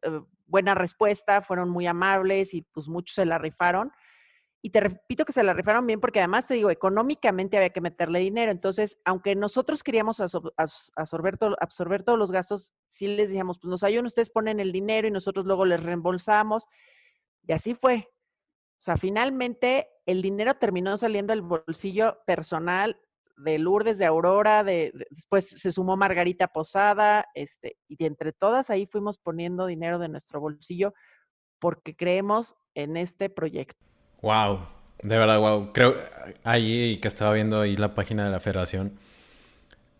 [0.03, 3.91] eh, buena respuesta, fueron muy amables y pues muchos se la rifaron.
[4.61, 7.81] Y te repito que se la rifaron bien porque además te digo, económicamente había que
[7.81, 8.51] meterle dinero.
[8.51, 14.05] Entonces, aunque nosotros queríamos absorber, absorber todos los gastos, sí les decíamos, pues nos ayudan,
[14.05, 16.67] ustedes ponen el dinero y nosotros luego les reembolsamos.
[17.45, 18.12] Y así fue.
[18.83, 22.99] O sea, finalmente el dinero terminó saliendo del bolsillo personal
[23.37, 28.85] de Lourdes, de Aurora, de, después se sumó Margarita Posada, este, y entre todas ahí
[28.85, 30.93] fuimos poniendo dinero de nuestro bolsillo
[31.59, 33.79] porque creemos en este proyecto.
[34.21, 34.59] Wow,
[35.01, 35.71] de verdad, wow.
[35.71, 35.95] Creo
[36.43, 38.99] ahí que estaba viendo ahí la página de la federación.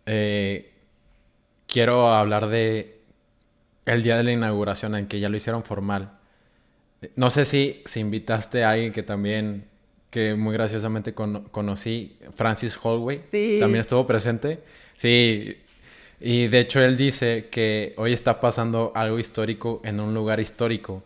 [0.05, 0.73] Eh,
[1.67, 2.99] quiero hablar de
[3.85, 6.19] el día de la inauguración en que ya lo hicieron formal.
[7.15, 9.65] No sé si, si invitaste a alguien que también,
[10.09, 13.21] que muy graciosamente conocí, Francis Holloway.
[13.31, 13.57] Sí.
[13.59, 14.59] También estuvo presente.
[14.95, 15.57] Sí.
[16.19, 21.03] Y de hecho él dice que hoy está pasando algo histórico en un lugar histórico.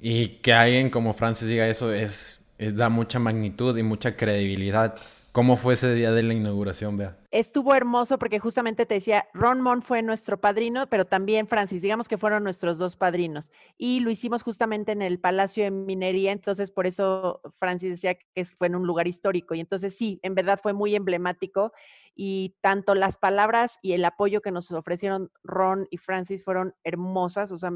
[0.00, 4.96] Y que alguien como Francis diga eso es, es da mucha magnitud y mucha credibilidad
[5.32, 7.16] ¿Cómo fue ese día de la inauguración, Bea?
[7.30, 12.06] Estuvo hermoso porque justamente te decía, Ron Mon fue nuestro padrino, pero también Francis, digamos
[12.06, 13.50] que fueron nuestros dos padrinos.
[13.78, 18.44] Y lo hicimos justamente en el Palacio de Minería, entonces por eso Francis decía que
[18.44, 19.54] fue en un lugar histórico.
[19.54, 21.72] Y entonces sí, en verdad fue muy emblemático
[22.14, 27.52] y tanto las palabras y el apoyo que nos ofrecieron Ron y Francis fueron hermosas,
[27.52, 27.70] o sea,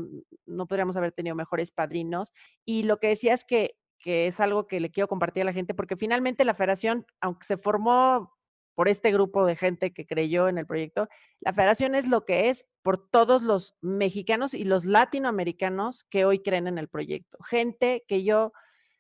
[0.45, 2.35] no podríamos haber tenido mejores padrinos.
[2.67, 5.53] Y lo que decía es que que es algo que le quiero compartir a la
[5.53, 8.37] gente, porque finalmente la federación, aunque se formó
[8.77, 11.09] por este grupo de gente que creyó en el proyecto,
[11.41, 16.41] la federación es lo que es por todos los mexicanos y los latinoamericanos que hoy
[16.41, 17.39] creen en el proyecto.
[17.43, 18.53] Gente que yo,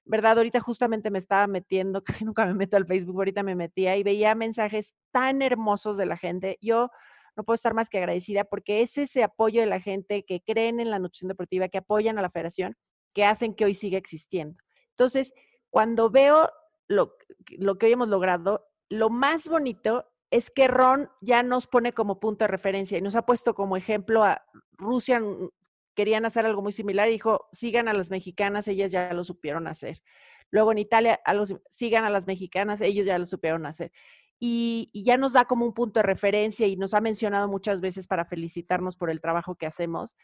[0.04, 3.96] verdad, ahorita justamente me estaba metiendo, casi nunca me meto al Facebook, ahorita me metía
[3.98, 6.56] y veía mensajes tan hermosos de la gente.
[6.62, 6.90] Yo
[7.36, 10.80] no puedo estar más que agradecida porque es ese apoyo de la gente que creen
[10.80, 12.76] en la nutrición deportiva, que apoyan a la federación,
[13.14, 14.56] que hacen que hoy siga existiendo.
[14.96, 15.34] Entonces,
[15.68, 16.50] cuando veo
[16.88, 22.18] lo, que hoy hemos logrado, lo más bonito es que Ron ya nos pone como
[22.18, 25.50] punto de referencia y nos ha puesto como ejemplo a Rusia, mm,
[25.94, 29.66] querían hacer algo muy similar y dijo, sigan a las mexicanas, ellas ya lo supieron
[29.66, 30.02] hacer.
[30.50, 31.20] Luego en Italia,
[31.68, 33.92] sigan a las mexicanas, ellos ya lo supieron hacer.
[34.38, 37.80] Y, y, ya nos da como un punto de referencia y nos ha mencionado muchas
[37.80, 40.16] veces para felicitarnos por el trabajo que hacemos.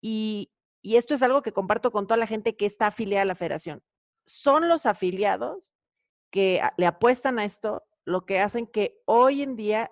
[0.00, 3.26] Y, y esto es algo que comparto con toda la gente que está afiliada a
[3.26, 3.82] la federación
[4.30, 5.74] son los afiliados
[6.30, 9.90] que le apuestan a esto lo que hacen que hoy en día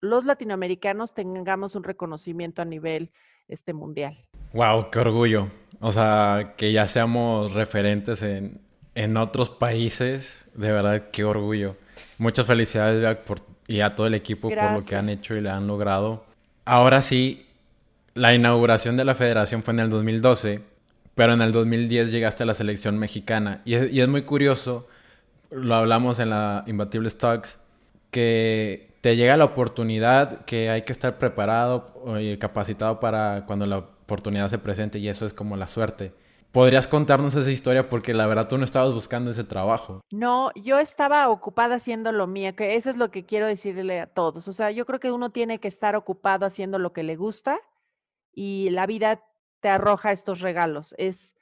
[0.00, 3.10] los latinoamericanos tengamos un reconocimiento a nivel
[3.48, 4.26] este mundial.
[4.52, 5.48] Wow, qué orgullo.
[5.80, 8.60] O sea, que ya seamos referentes en,
[8.94, 11.76] en otros países, de verdad, qué orgullo.
[12.18, 15.50] Muchas felicidades por, y a todo el equipo por lo que han hecho y le
[15.50, 16.24] han logrado.
[16.64, 17.46] Ahora sí,
[18.14, 20.60] la inauguración de la federación fue en el 2012
[21.14, 23.62] pero en el 2010 llegaste a la selección mexicana.
[23.64, 24.86] Y es, muy curioso,
[25.50, 27.58] lo hablamos en la Imbatible Stocks,
[28.10, 33.78] que te llega la oportunidad, que hay que estar preparado y capacitado para cuando la
[33.78, 36.12] oportunidad se presente y eso es como la suerte.
[36.54, 37.88] ¿Podrías contarnos esa historia?
[37.88, 40.00] Porque la verdad tú no estabas buscando ese trabajo.
[40.12, 44.06] No, yo estaba ocupada haciendo lo mío, que eso es lo que quiero decirle a
[44.06, 44.46] todos.
[44.46, 47.58] O sea, yo creo que uno tiene que estar ocupado haciendo lo que le gusta
[48.32, 49.20] y la vida
[49.64, 50.94] te arroja estos regalos.
[50.98, 51.34] Es,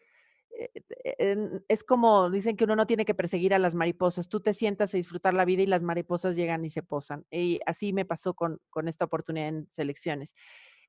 [0.57, 4.53] eh, es como dicen que uno no tiene que perseguir a las mariposas, tú te
[4.53, 7.27] sientas a disfrutar la vida y las mariposas llegan y se posan.
[7.33, 10.37] Y así me pasó con, con esta oportunidad en selecciones.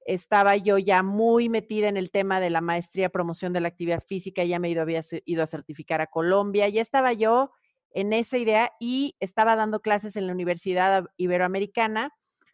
[0.05, 4.03] Estaba yo ya muy metida en el tema de la maestría promoción de la actividad
[4.03, 7.49] física, ya me ido, había ido a certificar a Colombia, ya estaba yo
[7.93, 12.13] en esa idea y estaba dando clases en la Universidad Iberoamericana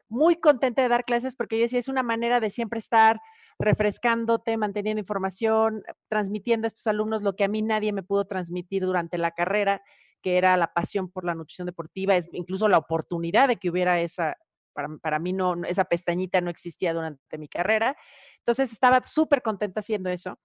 [0.09, 3.21] muy contenta de dar clases porque yo decía, es una manera de siempre estar
[3.59, 8.83] refrescándote, manteniendo información, transmitiendo a estos alumnos lo que a mí nadie me pudo transmitir
[8.83, 9.81] durante la carrera,
[10.21, 13.99] que era la pasión por la nutrición deportiva, es incluso la oportunidad de que hubiera
[14.01, 14.35] esa,
[14.73, 17.95] para, para mí no, esa pestañita no existía durante mi carrera.
[18.39, 20.39] Entonces estaba súper contenta haciendo eso.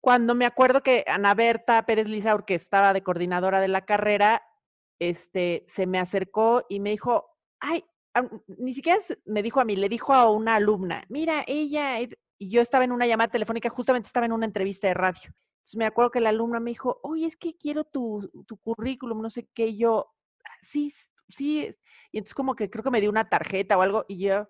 [0.00, 4.42] Cuando me acuerdo que Ana Berta Pérez Lizaur, que estaba de coordinadora de la carrera,
[4.98, 7.84] este, se me acercó y me dijo, ay,
[8.46, 12.60] ni siquiera me dijo a mí, le dijo a una alumna, mira, ella, y yo
[12.60, 15.34] estaba en una llamada telefónica, justamente estaba en una entrevista de radio.
[15.58, 19.22] Entonces me acuerdo que la alumna me dijo, oye, es que quiero tu, tu currículum,
[19.22, 20.12] no sé qué, y yo,
[20.44, 20.92] ah, sí,
[21.28, 21.74] sí,
[22.12, 24.48] y entonces como que creo que me dio una tarjeta o algo, y yo,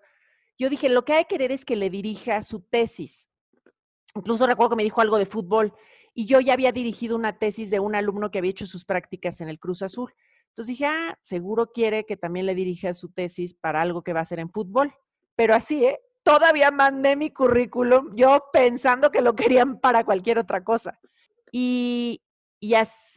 [0.57, 3.29] yo dije, lo que hay que querer es que le dirija su tesis.
[4.13, 5.73] Incluso recuerdo que me dijo algo de fútbol,
[6.13, 9.41] y yo ya había dirigido una tesis de un alumno que había hecho sus prácticas
[9.41, 10.13] en el Cruz Azul.
[10.55, 14.19] Entonces dije, ah, seguro quiere que también le dirija su tesis para algo que va
[14.19, 14.95] a hacer en fútbol.
[15.35, 15.99] Pero así, ¿eh?
[16.23, 20.97] Todavía mandé mi currículum, yo pensando que lo querían para cualquier otra cosa.
[21.51, 22.23] Y,
[22.61, 22.73] y,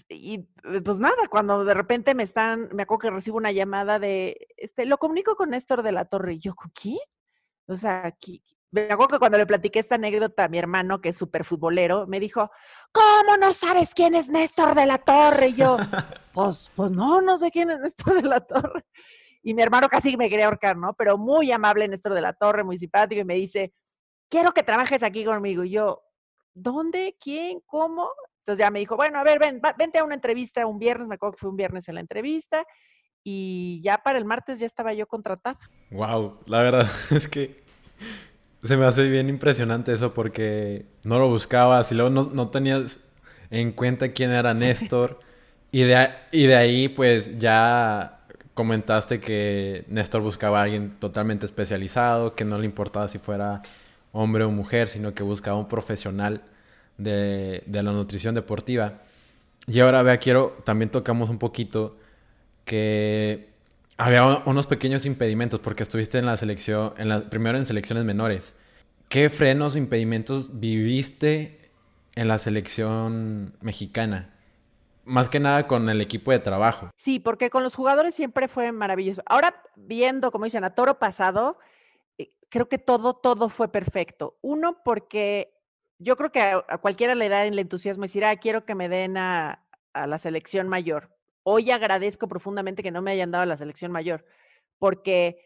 [0.09, 0.39] y
[0.85, 4.85] pues nada, cuando de repente me están, me acuerdo que recibo una llamada de, este,
[4.85, 6.35] lo comunico con Néstor de la Torre.
[6.35, 6.99] Y yo, ¿con quién?
[7.69, 11.11] O sea, aquí, me acuerdo que cuando le platiqué esta anécdota a mi hermano, que
[11.11, 12.51] es súper futbolero, me dijo,
[12.93, 15.49] ¿cómo no sabes quién es Néstor de la Torre?
[15.49, 15.77] Y yo,
[16.35, 18.85] pues, pues no, no sé quién es Néstor de la Torre.
[19.43, 20.93] Y mi hermano casi me quería ahorcar, ¿no?
[20.95, 23.73] Pero muy amable Néstor de la Torre, muy simpático, y me dice,
[24.29, 25.65] quiero que trabajes aquí conmigo.
[25.65, 26.03] Y yo,
[26.53, 27.17] ¿dónde?
[27.19, 27.61] ¿Quién?
[27.65, 28.11] ¿Cómo?
[28.41, 31.15] Entonces ya me dijo, bueno, a ver, ven, vente a una entrevista un viernes, me
[31.15, 32.65] acuerdo que fue un viernes en la entrevista,
[33.25, 35.59] y ya para el martes ya estaba yo contratada.
[35.91, 37.63] Wow, la verdad es que
[38.63, 43.01] se me hace bien impresionante eso porque no lo buscabas y luego no, tenías
[43.51, 45.21] en cuenta quién era Néstor.
[45.71, 48.21] Y de, y de ahí pues ya
[48.55, 53.63] comentaste que Néstor buscaba a alguien totalmente especializado, que no le importaba si fuera
[54.13, 56.43] hombre o mujer, sino que buscaba un profesional
[56.97, 58.95] de, de la nutrición deportiva.
[59.67, 61.99] Y ahora, vea, quiero, también tocamos un poquito
[62.65, 63.48] que
[63.99, 68.55] había unos pequeños impedimentos porque estuviste en la selección, en la, primero en selecciones menores.
[69.09, 71.73] ¿Qué frenos, impedimentos viviste
[72.15, 74.35] en la selección mexicana?
[75.05, 76.91] Más que nada con el equipo de trabajo.
[76.97, 79.23] Sí, porque con los jugadores siempre fue maravilloso.
[79.27, 81.59] Ahora, viendo, como dicen, a toro pasado,
[82.19, 84.39] eh, creo que todo, todo fue perfecto.
[84.43, 85.55] Uno, porque
[85.99, 89.17] yo creo que a, cualquiera le da el entusiasmo decir, ah, quiero que me den
[89.17, 94.25] a la selección mayor Hoy agradezco profundamente que no me hayan dado la selección mayor,
[94.79, 95.45] porque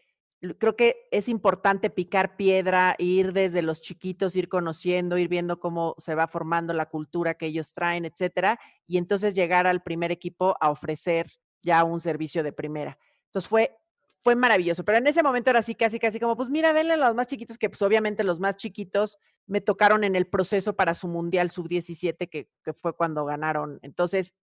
[0.59, 5.95] creo que es importante picar piedra, ir desde los chiquitos, ir conociendo, ir viendo cómo
[5.97, 10.57] se va formando la cultura que ellos traen, etcétera, y entonces llegar al primer equipo
[10.59, 11.27] a ofrecer
[11.61, 12.97] ya un servicio de primera.
[13.27, 13.77] Entonces fue
[14.23, 16.97] fue maravilloso, pero en ese momento era así, casi, casi como, pues mira, denle a
[16.97, 20.95] los más chiquitos, que pues obviamente los más chiquitos me tocaron en el proceso para
[20.95, 23.79] su Mundial Sub-17, que, que, fue cuando ganaron.
[23.81, 24.33] Entonces,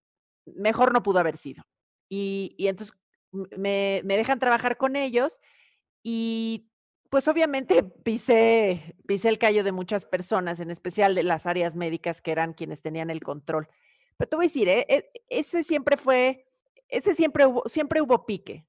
[0.47, 1.65] mejor no pudo haber sido.
[2.09, 2.99] Y, entonces
[3.33, 5.39] me, dejan trabajar con ellos
[6.03, 6.69] y
[7.09, 12.21] pues obviamente pisé, pisé el callo de muchas personas, en especial de las áreas médicas
[12.21, 13.69] que eran quienes tenían el control.
[14.17, 14.87] Pero te voy a decir, ¿eh?
[14.89, 16.47] E, ese siempre fue,
[16.89, 18.67] ese siempre hubo, siempre hubo pique.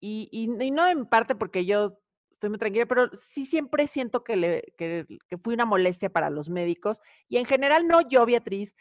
[0.00, 1.98] Y, y, no en parte porque yo
[2.30, 6.30] estoy muy tranquila, pero sí siempre siento que, le, que, que fui una molestia para
[6.30, 7.00] los médicos.
[7.28, 8.74] Y en general, no yo, Beatriz,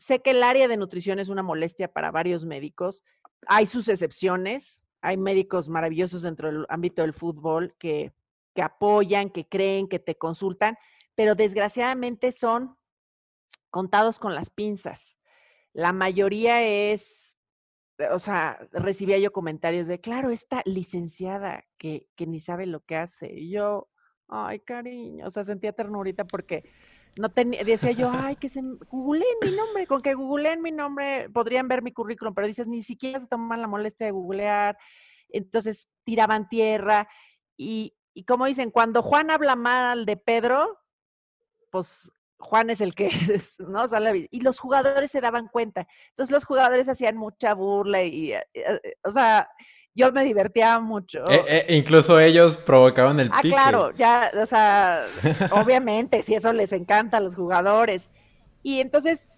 [0.00, 3.04] Sé que el área de nutrición es una molestia para varios médicos.
[3.46, 4.80] Hay sus excepciones.
[5.02, 8.14] Hay médicos maravillosos dentro del ámbito del fútbol que,
[8.54, 10.78] que apoyan, que creen, que te consultan,
[11.14, 12.78] pero desgraciadamente son
[13.68, 15.18] contados con las pinzas.
[15.74, 17.36] La mayoría es,
[18.10, 22.96] o sea, recibía yo comentarios de, claro, esta licenciada que, que ni sabe lo que
[22.96, 23.30] hace.
[23.34, 23.90] Y yo,
[24.28, 26.64] ay, cariño, o sea, sentía ternurita porque
[27.16, 31.28] no tenía, decía yo, ay, que se googleen mi nombre, con que googleen mi nombre
[31.30, 34.78] podrían ver mi currículum, pero dices, ni siquiera se toman la molestia de googlear,
[35.28, 37.08] entonces tiraban tierra
[37.56, 40.78] y, y como dicen, cuando Juan habla mal de Pedro,
[41.70, 43.10] pues Juan es el que
[43.58, 45.86] no sale y los jugadores se daban cuenta.
[46.08, 49.48] Entonces los jugadores hacían mucha burla y, eh, eh, o sea,
[49.94, 51.28] yo me divertía mucho.
[51.28, 55.02] E, e, incluso ellos provocaban el ah, claro, ya, o sea,
[55.52, 58.10] obviamente, si eso les encanta a los jugadores.
[58.62, 59.28] Y entonces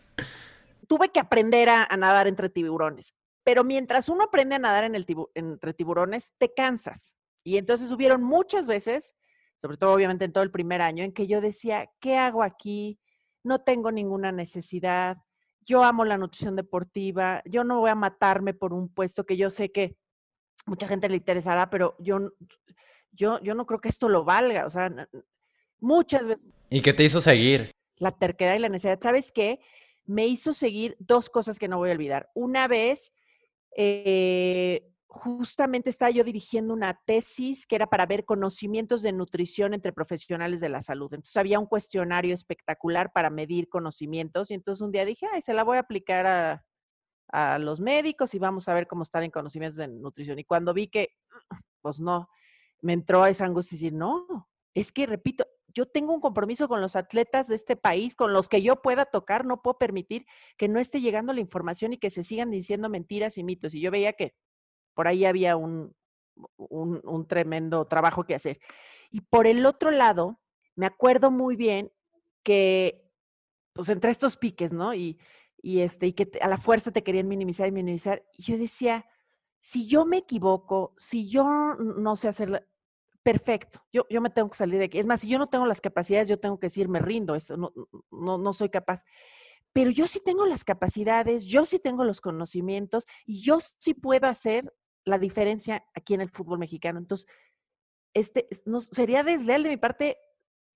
[0.88, 3.15] tuve que aprender a, nadar entre tiburones.
[3.45, 7.17] Pero mientras uno aprende a nadar en el entre tiburones, te cansas.
[7.45, 9.15] Y entonces hubieron muchas veces,
[9.57, 13.00] sobre todo obviamente en todo el primer año, en que yo decía, ¿qué hago aquí?
[13.42, 15.17] No tengo ninguna necesidad.
[15.65, 17.42] Yo amo la nutrición deportiva.
[17.46, 19.96] Yo no voy a matarme por un puesto que yo sé que
[20.67, 22.33] mucha gente le interesará, pero yo,
[23.13, 24.67] yo, yo no creo que esto lo valga.
[24.67, 24.90] O sea,
[25.81, 26.48] muchas veces.
[26.71, 27.73] ¿Y qué te hizo seguir?
[27.96, 29.00] La terquedad y la necesidad.
[29.00, 29.60] ¿Sabes qué?
[30.04, 32.31] Me hizo seguir dos cosas que no voy a olvidar.
[32.35, 33.13] Una vez,
[33.77, 39.92] eh, justamente estaba yo dirigiendo una tesis que era para ver conocimientos de nutrición entre
[39.92, 41.13] profesionales de la salud.
[41.13, 45.52] Entonces había un cuestionario espectacular para medir conocimientos y entonces un día dije, ay, se
[45.52, 46.65] la voy a aplicar a,
[47.33, 50.38] a los médicos y vamos a ver cómo están en conocimientos de nutrición.
[50.38, 51.16] Y cuando vi que,
[51.80, 52.28] pues no,
[52.80, 56.80] me entró esa angustia y decir, no, es que, repito, yo tengo un compromiso con
[56.80, 60.26] los atletas de este país, con los que yo pueda tocar, no puedo permitir
[60.56, 63.74] que no esté llegando la información y que se sigan diciendo mentiras y mitos.
[63.74, 64.35] Y yo veía que
[64.94, 65.94] por ahí había un,
[66.58, 68.60] un, tremendo trabajo que hacer.
[69.10, 70.40] Y por el otro lado,
[70.76, 71.90] me acuerdo muy bien
[72.42, 73.10] que,
[73.72, 74.94] pues entre estos piques, ¿no?
[74.94, 75.18] Y,
[75.63, 78.25] y, este, y que a la fuerza te querían minimizar y minimizar.
[78.37, 79.06] Y yo decía,
[79.60, 81.44] si yo me equivoco, si yo
[81.77, 82.60] no sé hacerlo,
[83.23, 84.98] perfecto, yo, yo me tengo que salir de aquí.
[84.98, 87.56] Es más, si yo no tengo las capacidades, yo tengo que decir, me rindo, esto,
[87.56, 87.73] no,
[88.10, 89.02] no, no soy capaz.
[89.73, 94.27] Pero yo sí tengo las capacidades, yo sí tengo los conocimientos y yo sí puedo
[94.27, 94.73] hacer
[95.04, 96.98] la diferencia aquí en el fútbol mexicano.
[96.98, 97.27] Entonces,
[98.15, 100.19] este, no, sería desleal de mi parte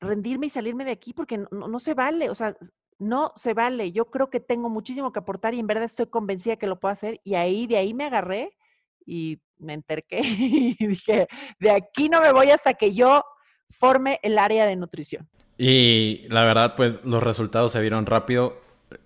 [0.00, 2.56] rendirme y salirme de aquí porque no, no, se vale, o sea,
[2.98, 3.92] no se vale.
[3.92, 6.92] Yo creo que tengo muchísimo que aportar y en verdad estoy convencida que lo puedo
[6.92, 8.56] hacer y ahí, de ahí me agarré
[9.04, 11.28] y me enterqué y dije,
[11.60, 13.24] de aquí no me voy hasta que yo
[13.70, 15.28] forme el área de nutrición.
[15.58, 18.60] Y la verdad, pues los resultados se vieron rápido.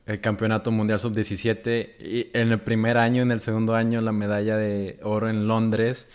[0.04, 4.98] El campeonato mundial sub-17 en el primer año, en el segundo año la medalla de
[5.02, 6.08] oro en Londres.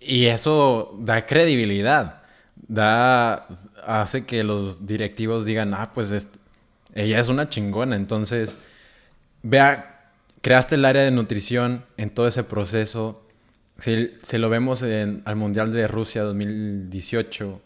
[0.00, 2.22] Y eso da credibilidad,
[2.56, 3.46] da,
[3.84, 6.10] hace que los directivos digan, ah, pues
[6.94, 7.96] ella es una chingona.
[7.96, 8.56] Entonces,
[9.42, 10.10] vea,
[10.40, 13.22] creaste el área de nutrición en todo ese proceso.
[13.78, 17.60] Si, si lo vemos en, al Mundial de Rusia 2018,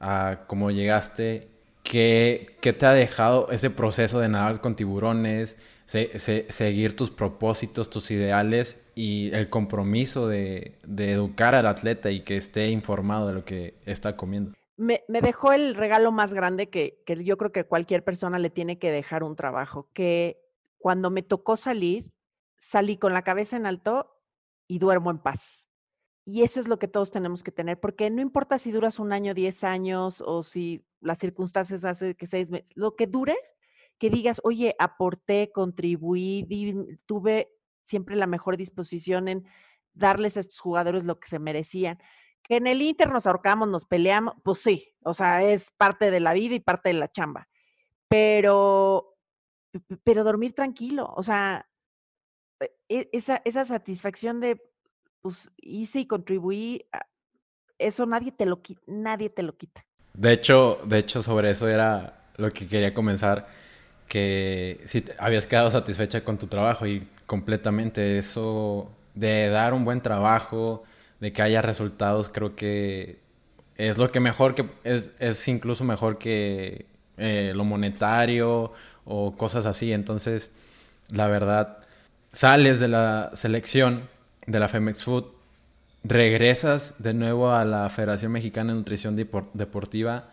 [0.00, 1.48] a cómo llegaste,
[1.84, 5.56] ¿qué, ¿qué, te ha dejado ese proceso de nadar con tiburones,
[5.86, 12.20] se, se, seguir tus propósitos, tus ideales y el compromiso de, educar al atleta y
[12.20, 14.52] que esté informado de lo que está comiendo.
[14.82, 18.78] Me, dejó el regalo más grande que, que, yo creo que cualquier persona le tiene
[18.78, 20.42] que dejar un trabajo, que
[20.78, 22.10] cuando me tocó salir,
[22.58, 24.20] salí con la cabeza en alto
[24.66, 25.68] y duermo en paz.
[26.24, 29.12] Y eso es lo que todos tenemos que tener, porque no importa si duras un
[29.12, 33.56] año, diez años o si las circunstancias hacen que seis meses, lo que dures,
[33.98, 37.52] que digas, oye, aporté, contribuí, tuve
[37.84, 39.44] siempre la mejor disposición en
[39.94, 41.98] darles a estos jugadores lo que se merecían.
[42.42, 46.20] Que en el Inter nos ahorcamos, nos peleamos, pues sí, o sea, es parte de
[46.20, 47.48] la vida y parte de la chamba.
[48.08, 49.16] Pero,
[50.04, 51.68] pero dormir tranquilo, o sea,
[52.88, 54.60] e, esa, esa satisfacción de,
[55.20, 56.84] pues hice y contribuí,
[57.78, 59.84] eso nadie te lo, nadie lo quita.
[60.14, 63.48] De hecho, de hecho, sobre eso era lo que quería comenzar,
[64.08, 68.18] que si habías quedado satisfecha con tu trabajo y completamente.
[68.18, 70.82] Eso de dar un buen trabajo,
[71.22, 73.20] de que haya resultados, creo que
[73.76, 78.72] es lo que mejor que es, es incluso mejor que eh, lo monetario
[79.04, 79.92] o cosas así.
[79.92, 80.50] Entonces,
[81.12, 81.78] la verdad,
[82.32, 84.08] sales de la selección
[84.48, 85.26] de la Femex Food,
[86.02, 90.32] regresas de nuevo a la Federación Mexicana de Nutrición Deportiva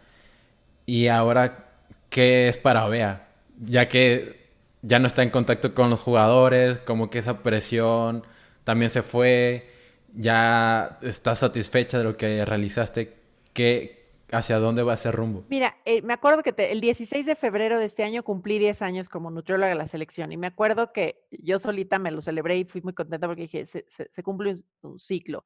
[0.87, 1.67] y ahora,
[2.09, 3.27] ¿qué es para Bea?
[3.63, 4.49] Ya que
[4.81, 8.23] ya no está en contacto con los jugadores, como que esa presión
[8.63, 9.77] también se fue,
[10.15, 13.15] ya estás satisfecha de lo que realizaste,
[13.53, 13.99] ¿qué,
[14.31, 15.45] ¿hacia dónde va ese rumbo?
[15.49, 19.09] Mira, eh, me acuerdo que el 16 de febrero de este año cumplí 10 años
[19.09, 22.65] como nutrióloga de la selección y me acuerdo que yo solita me lo celebré y
[22.65, 25.45] fui muy contenta porque dije, se, se, se cumple un, un, ciclo.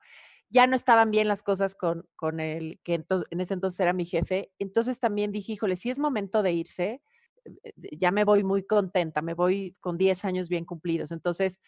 [0.49, 3.93] Ya no estaban bien las cosas con, con el que entonces, en ese entonces era
[3.93, 7.01] mi jefe, entonces también dije, híjole, si es momento de irse,
[7.45, 11.11] eh, ya me voy muy contenta, me voy con 10 años bien cumplidos.
[11.11, 11.61] Entonces,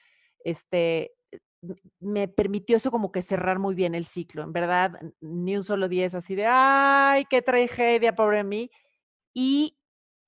[0.43, 1.13] este,
[1.99, 4.43] me permitió eso como que cerrar muy bien el ciclo.
[4.43, 8.71] En verdad, ni un solo 10 así de, ay, qué tragedia, pobre mí.
[9.33, 9.77] Y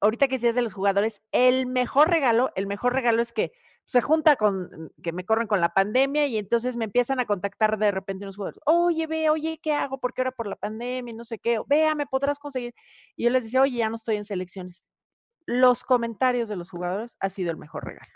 [0.02, 3.52] ahorita que decías de los jugadores, el mejor regalo, el mejor regalo es que
[3.86, 7.78] se junta con, que me corren con la pandemia y entonces me empiezan a contactar
[7.78, 10.00] de repente unos jugadores, oye, ve, oye, ¿qué hago?
[10.00, 12.74] Porque ahora por la pandemia no sé qué, vea, me podrás conseguir.
[13.16, 14.84] Y yo les decía, oye, ya no estoy en selecciones
[15.48, 18.12] los comentarios de los jugadores ha sido el mejor regalo.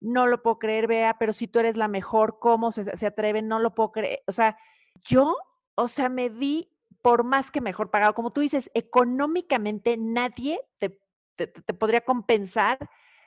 [0.00, 3.48] No lo puedo creer, Bea, pero si tú eres la mejor, ¿cómo se, se atreven?
[3.48, 4.22] No lo puedo creer.
[4.26, 4.56] O sea,
[5.04, 5.36] yo,
[5.74, 6.70] o sea, me di
[7.02, 8.14] por más que mejor pagado.
[8.14, 10.98] Como tú dices, económicamente nadie te,
[11.36, 12.78] te, te podría compensar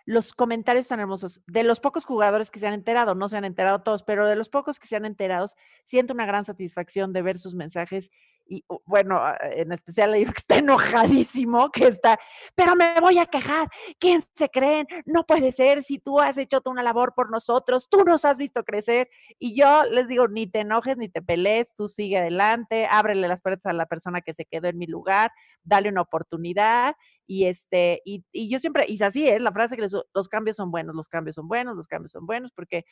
[0.07, 1.41] los comentarios tan hermosos.
[1.47, 4.37] De los pocos jugadores que se han enterado, no se han enterado todos, pero de
[4.37, 5.47] los pocos que se han enterado,
[5.83, 8.09] siento una gran satisfacción de ver sus mensajes
[8.49, 12.19] y bueno, en especial está enojadísimo, que está,
[12.55, 13.69] pero me voy a quejar,
[13.99, 14.87] ¿quién se creen?
[15.05, 18.63] No puede ser, si tú has hecho una labor por nosotros, tú nos has visto
[18.63, 23.27] crecer y yo les digo, ni te enojes, ni te pelees, tú sigue adelante, ábrele
[23.27, 25.31] las puertas a la persona que se quedó en mi lugar,
[25.63, 26.95] dale una oportunidad
[27.25, 30.71] Y, este, y, yo siempre, y así es la frase que les, los cambios son
[30.71, 32.85] buenos, los cambios son buenos, los cambios son buenos, porque,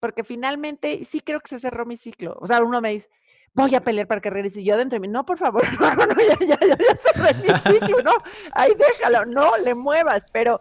[0.00, 2.36] porque finalmente sí creo que se cerró mi ciclo.
[2.40, 3.08] O sea, uno me dice,
[3.54, 4.60] voy a pelear para que regrese.
[4.60, 7.34] Y yo dentro de mí, no, por favor, no, no, ya, ya, ya, ya cerré
[7.34, 8.12] mi ciclo, no,
[8.52, 10.60] ahí déjalo, no le muevas, pero,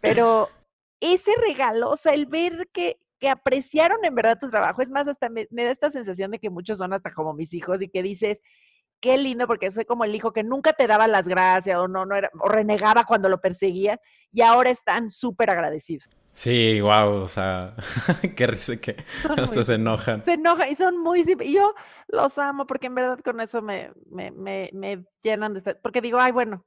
[0.00, 0.48] pero
[1.00, 5.08] ese regalo, o sea, el ver que, que apreciaron en verdad tu trabajo, es más,
[5.08, 8.02] hasta me, da esta sensación de que muchos son hasta como mis hijos y que
[8.02, 8.42] dices,
[9.00, 12.04] qué lindo, porque soy como el hijo que nunca te daba las gracias o no,
[12.04, 14.00] no era, o renegaba cuando lo perseguías
[14.32, 16.08] y ahora están súper agradecidos.
[16.38, 17.74] Sí, wow, o sea,
[18.36, 18.94] qué risa que
[19.36, 20.22] hasta se enojan.
[20.24, 21.74] Se enojan y son muy y yo
[22.06, 26.20] los amo porque en verdad con eso me, me, me, me llenan de porque digo,
[26.20, 26.64] ay, bueno,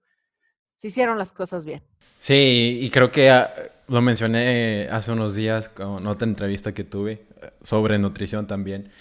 [0.76, 1.82] se hicieron las cosas bien.
[2.20, 3.50] Sí, y creo que ah,
[3.88, 8.92] lo mencioné hace unos días con otra entrevista que tuve eh, sobre nutrición también.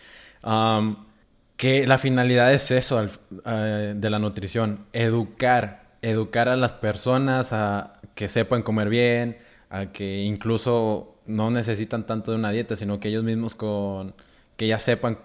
[1.56, 3.04] que la finalidad es eso
[3.44, 9.92] eh, de la nutrición, educar, educar a las personas a que sepan comer bien, a
[9.92, 14.14] que incluso no necesitan tanto de una dieta, sino que ellos mismos con
[14.56, 15.18] que ya sepan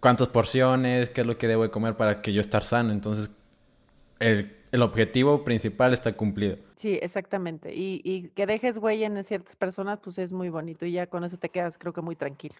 [0.00, 2.92] cuántas porciones, qué es lo que debo de comer para que yo estar sano.
[2.92, 3.30] Entonces,
[4.20, 6.56] el, el objetivo principal está cumplido.
[6.76, 7.74] Sí, exactamente.
[7.74, 11.24] Y, y que dejes huella en ciertas personas, pues es muy bonito y ya con
[11.24, 12.54] eso te quedas, creo que muy tranquilo.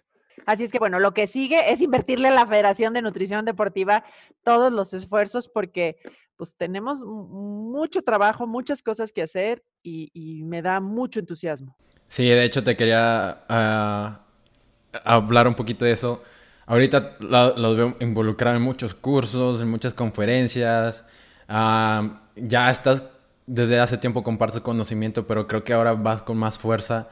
[0.45, 4.03] Así es que bueno, lo que sigue es invertirle a la Federación de Nutrición Deportiva
[4.43, 5.97] todos los esfuerzos porque
[6.37, 11.75] pues tenemos mucho trabajo, muchas cosas que hacer y, me da mucho entusiasmo.
[12.07, 14.21] Sí, de hecho te quería ah,
[15.03, 16.23] hablar un poquito de eso.
[16.65, 21.05] Ahorita los veo involucrado en muchos cursos, en muchas conferencias.
[21.47, 23.03] Ah, ya estás,
[23.45, 27.09] desde hace tiempo compartes conocimiento, pero creo que ahora vas con más fuerza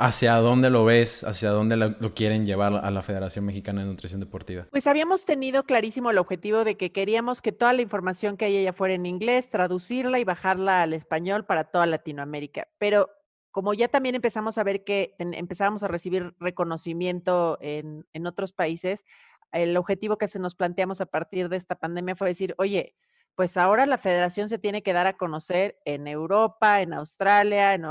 [0.00, 1.24] ¿Hacia dónde lo ves?
[1.24, 4.66] ¿Hacia dónde lo, quieren llevar a la Federación Mexicana de Nutrición Deportiva?
[4.70, 8.56] Pues habíamos tenido clarísimo el objetivo de que queríamos que toda la información que hay
[8.56, 12.66] allá fuera en inglés, traducirla y bajarla al español para toda Latinoamérica.
[12.78, 13.10] Pero
[13.50, 19.04] como ya también empezamos a ver que empezábamos a recibir reconocimiento en, en otros países,
[19.52, 22.94] el objetivo que se nos planteamos a partir de esta pandemia fue decir, oye,
[23.34, 27.84] pues ahora la federación se tiene que dar a conocer en Europa, en Australia, en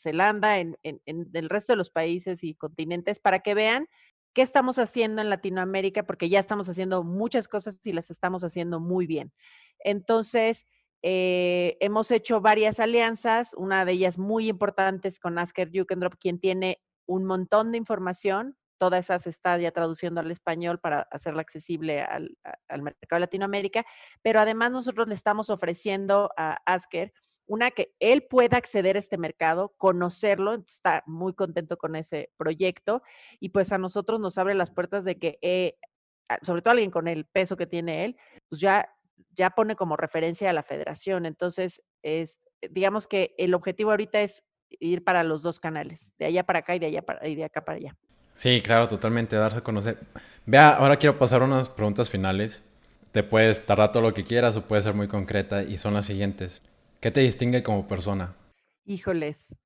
[0.00, 3.88] Zelanda, en, el resto de los países y continentes, para que vean
[4.32, 8.80] qué estamos haciendo en Latinoamérica, porque ya estamos haciendo muchas cosas y las estamos haciendo
[8.80, 9.32] muy bien.
[9.80, 10.66] Entonces,
[11.02, 16.80] eh, hemos hecho varias alianzas, una de ellas muy importante con Asker Jukendrop, quien tiene
[17.06, 18.56] un montón de información.
[18.78, 22.38] Toda esa se está ya traduciendo al español para hacerla accesible al,
[22.68, 23.84] al mercado de Latinoamérica,
[24.22, 27.12] pero además nosotros le estamos ofreciendo a Asker
[27.50, 33.02] una, que él pueda acceder a este mercado, conocerlo, está muy contento con ese proyecto
[33.40, 35.74] y pues a nosotros nos abre las puertas de que, eh,
[36.42, 38.16] sobre todo alguien con el peso que tiene él,
[38.48, 38.88] pues ya,
[39.34, 41.26] ya pone como referencia a la federación.
[41.26, 42.38] Entonces, es,
[42.70, 46.76] digamos que el objetivo ahorita es ir para los dos canales, de allá para acá
[46.76, 47.96] y de allá para, y de acá para allá.
[48.32, 49.98] Sí, claro, totalmente, darse a conocer.
[50.46, 52.62] Vea, ahora quiero pasar unas preguntas finales.
[53.10, 56.06] Te puedes tardar todo lo que quieras o puede ser muy concreta y son las
[56.06, 56.62] siguientes.
[57.00, 58.36] ¿Qué te distingue como persona?
[58.84, 59.56] Híjoles,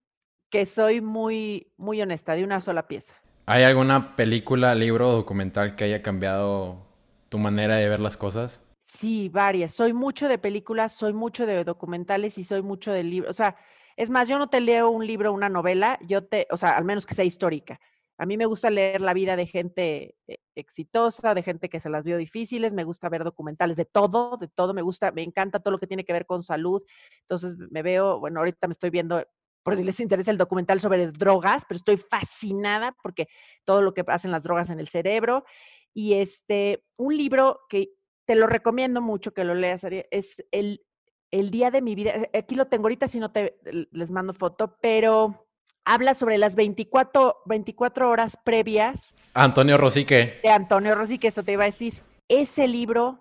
[0.51, 3.15] que soy muy, muy honesta, de una sola pieza.
[3.47, 6.87] ¿Hay alguna película, libro o documental que haya cambiado
[7.31, 8.61] tu manera de ver las cosas?
[8.85, 9.75] Sí, varias.
[9.75, 13.31] Soy mucho de películas, soy mucho de documentales y soy mucho de libros.
[13.31, 13.57] O sea,
[13.97, 16.85] es más, yo no te leo un libro, una novela, yo te, o sea, al
[16.85, 17.81] menos que sea histórica.
[18.17, 21.91] A mí me gusta leer la vida de gente eh, exitosa, de gente que se
[21.91, 25.61] las vio difíciles, me gusta ver documentales de todo, de todo, me gusta, me encanta
[25.61, 26.83] todo lo que tiene que ver con salud.
[27.23, 29.25] Entonces me veo, bueno, ahorita me estoy viendo,
[29.65, 33.27] por si les interesa el documental sobre drogas, pero estoy fascinada porque
[33.65, 35.45] todo lo que hacen las drogas en el cerebro.
[35.93, 37.95] Y este, un libro que
[38.27, 40.85] te lo recomiendo mucho que lo leas, es el,
[41.31, 42.11] el día de mi vida.
[42.13, 43.59] Eh, aquí lo tengo ahorita, si no te
[43.91, 45.49] les mando foto, pero
[45.85, 49.15] habla sobre las 24, 24 horas previas.
[49.35, 50.41] Antonio Rosique.
[50.43, 51.95] De Antonio Rosique, eso te iba a decir.
[52.29, 53.21] Ese libro,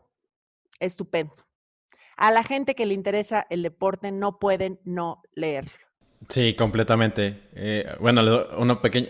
[0.80, 1.34] estupendo.
[2.16, 5.72] A la gente que le interesa el deporte no pueden no leerlo.
[6.30, 7.42] Sí, completamente.
[7.54, 8.22] Eh, bueno,
[8.58, 9.10] una pequeña,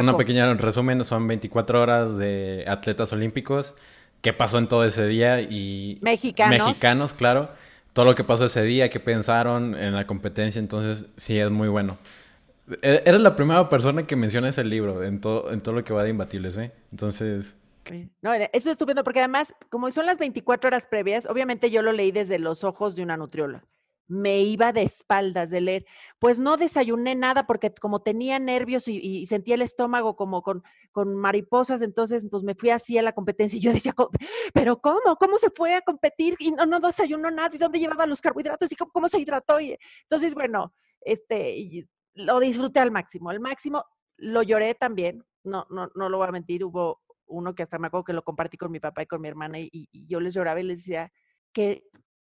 [0.00, 3.74] una pequeña resumen, son 24 horas de atletas olímpicos.
[4.20, 5.40] ¿Qué pasó en todo ese día?
[5.40, 6.66] Y mexicanos.
[6.66, 7.50] Mexicanos, claro.
[7.92, 10.58] Todo lo que pasó ese día, qué pensaron en la competencia.
[10.58, 11.98] Entonces, sí, es muy bueno.
[12.82, 15.92] E-, eres la primera persona que menciona ese libro en todo, en todo lo que
[15.92, 16.72] va de imbatibles, ¿eh?
[16.90, 17.56] Entonces.
[18.22, 21.92] No, eso es estupendo, porque además, como son las 24 horas previas, obviamente yo lo
[21.92, 23.64] leí desde los ojos de una nutrióloga.
[24.06, 25.86] me iba de espaldas de leer.
[26.18, 30.62] Pues no desayuné nada porque como tenía nervios y, sentía el estómago como con,
[30.92, 33.94] con, mariposas, entonces pues me fui así a la competencia y yo decía,
[34.52, 35.16] pero ¿cómo?
[35.18, 37.50] ¿Cómo se fue a competir y no, no desayunó nada?
[37.54, 38.70] ¿Y dónde llevaba los carbohidratos?
[38.72, 39.60] ¿Y cómo, se hidrató?
[39.60, 43.84] Y, entonces, bueno, este, lo disfruté al máximo, al máximo.
[44.16, 47.86] Lo lloré también, no, no, no lo voy a mentir, hubo uno que hasta me
[47.86, 50.60] acuerdo que lo compartí con mi papá y con mi hermana y, yo les lloraba
[50.60, 51.10] y les decía
[51.52, 51.84] que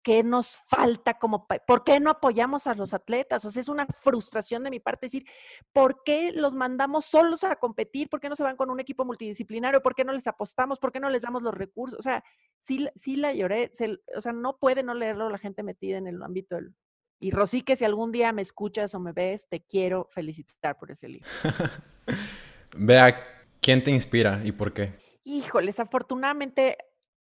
[0.02, 3.44] ¿qué nos falta como, por qué no apoyamos a los atletas?
[3.44, 5.24] O sea, es una frustración de mi parte decir,
[5.72, 8.08] ¿por qué los mandamos solos a competir?
[8.08, 9.82] ¿Por qué no se van con un equipo multidisciplinario?
[9.82, 10.78] ¿Por qué no les apostamos?
[10.78, 11.98] ¿Por qué no les damos los recursos?
[11.98, 12.24] O sea,
[12.58, 13.70] sí, sí la lloré,
[14.16, 16.74] o sea, no puede no leerlo la gente metida en el ámbito del...
[17.20, 20.90] Y Rosy, que si algún día me escuchas o me ves, te quiero felicitar por
[20.90, 21.28] ese libro.
[22.76, 23.16] Vea,
[23.60, 24.94] ¿quién te inspira y por qué?
[25.24, 26.78] Híjoles, afortunadamente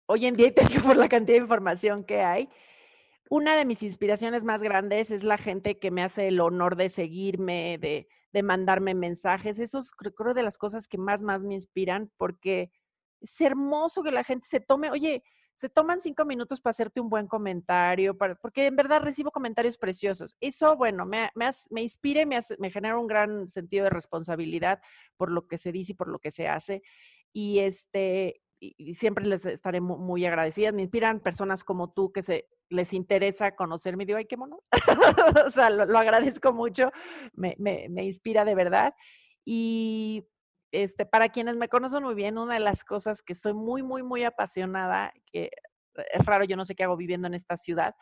[0.05, 2.49] hoy en día, y te digo por la cantidad de información que hay,
[3.29, 6.89] una de mis inspiraciones más grandes es la gente que me hace el honor de
[6.89, 9.57] seguirme, de, de mandarme mensajes.
[9.57, 12.71] Eso es creo, de las cosas que más, más me inspiran porque
[13.21, 15.23] es hermoso que la gente se tome, oye,
[15.61, 20.35] se toman cinco minutos para hacerte un buen comentario, porque en verdad recibo comentarios preciosos.
[20.41, 24.81] Eso, bueno, me, me, me inspira y me, genera un gran sentido de responsabilidad
[25.17, 26.81] por lo que se dice y por lo que se hace.
[27.31, 28.41] Y este,
[28.95, 30.73] siempre les estaré muy, agradecidas.
[30.73, 34.07] Me inspiran personas como tú que se les interesa conocerme.
[34.07, 34.63] Digo, ay, qué mono.
[35.45, 36.91] o sea, lo, agradezco mucho.
[37.33, 38.95] Me, me, me, inspira de verdad.
[39.45, 40.25] Y
[40.71, 44.03] este, para quienes me conocen muy bien, una de las cosas que soy muy, muy,
[44.03, 45.51] muy apasionada, que
[46.11, 47.95] es raro, yo no sé qué hago viviendo en esta ciudad,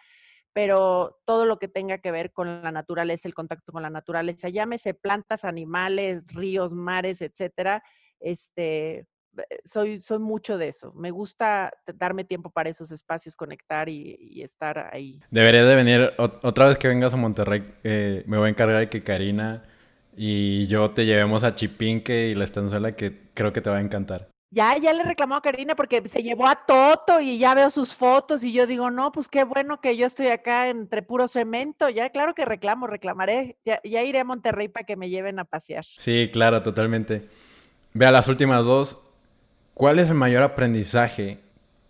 [0.53, 4.49] pero todo lo que tenga que ver con la naturaleza, el contacto con la naturaleza,
[4.49, 7.83] llámese plantas, animales, ríos, mares, etcétera,
[8.19, 9.07] este,
[9.37, 10.93] eh, soy, soy mucho de eso.
[10.93, 15.19] Me gusta darme tiempo para esos espacios, conectar y, estar ahí.
[15.29, 17.63] Debería de venir otra vez que vengas a Monterrey.
[17.83, 19.63] Eh, me voy a encargar de que Karina
[20.21, 23.81] y yo te llevemos a Chipinque y la estanzuela que creo que te va a
[23.81, 24.27] encantar.
[24.51, 27.93] Ya, ya le reclamó a Karina porque se llevó a Toto y ya veo sus
[27.93, 31.87] fotos y yo digo, no, pues qué bueno que yo estoy acá entre puro cemento.
[31.87, 33.57] Ya, claro que reclamo, reclamaré.
[33.63, 35.85] Ya, ya iré a Monterrey para que me lleven a pasear.
[35.85, 37.29] Sí, claro, totalmente.
[37.93, 39.09] Vea, las últimas dos
[39.79, 41.39] ¿Cuál es el mayor aprendizaje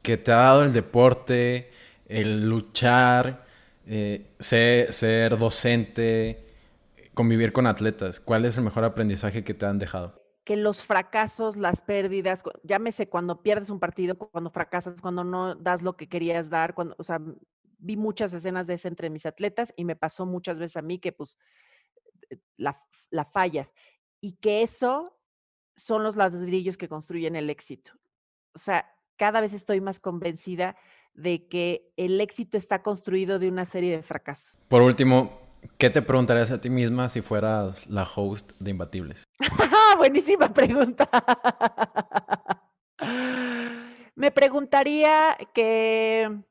[0.03, 1.71] que te ha dado el deporte,
[2.07, 3.47] el luchar,
[3.88, 6.49] eh, ser, docente,
[7.20, 8.22] convivir con atletas?
[8.22, 10.24] ¿Cuál es el mejor aprendizaje que te han dejado?
[10.45, 15.84] que los fracasos, las pérdidas, llámese cuando pierdes un partido, cuando fracasas, cuando no das
[15.84, 17.20] lo que querías dar, cuando, o sea,
[17.78, 20.97] vi muchas escenas de eso entre mis atletas y me pasó muchas veces a mí
[20.97, 21.38] que pues
[22.32, 23.74] eh, la, la fallas
[24.22, 25.20] y que eso
[25.76, 27.91] son los ladrillos que construyen el éxito.
[28.55, 30.78] O sea, cada vez estoy más convencida
[31.13, 34.57] de que el éxito está construido de una serie de fracasos.
[34.67, 39.24] Por último, ¿qué te preguntarías a ti misma si fueras la host de Imbatibles?
[39.97, 41.10] Buenísima pregunta.
[44.16, 46.41] Me preguntaría que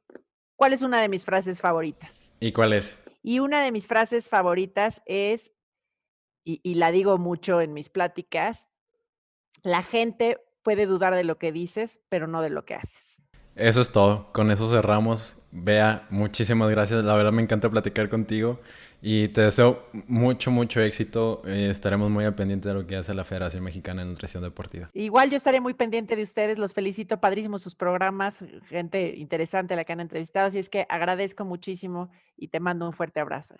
[0.57, 2.33] cuál es una de mis frases favoritas.
[2.41, 2.99] ¿Y cuál es?
[3.23, 5.53] Y una de mis frases favoritas es,
[6.45, 8.69] y, y la digo mucho en mis pláticas,
[9.63, 13.23] la gente puede dudar de lo que dices, pero no de lo que haces.
[13.59, 14.29] Eso es todo.
[14.33, 15.35] Con eso cerramos.
[15.51, 17.05] Bea, muchísimas gracias.
[17.05, 18.61] La verdad me encanta platicar contigo
[19.03, 21.43] y te deseo mucho, mucho éxito.
[21.45, 24.91] Eh, estaremos muy al de lo que hace la Federación Mexicana de Nutrición Deportiva.
[24.95, 26.59] Igual yo estaré muy pendiente de ustedes.
[26.59, 28.45] Los felicito, padrísimos sus programas.
[28.69, 30.47] Gente interesante la que han entrevistado.
[30.47, 33.57] Así es que agradezco muchísimo y te mando un fuerte abrazo.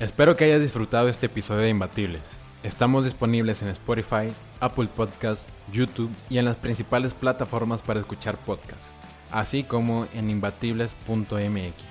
[0.00, 2.38] Espero que hayas disfrutado este episodio de Imbatibles.
[2.62, 8.94] Estamos disponibles en Spotify, Apple Podcasts, YouTube y en las principales plataformas para escuchar podcasts,
[9.30, 11.84] así como en imbatibles.mx.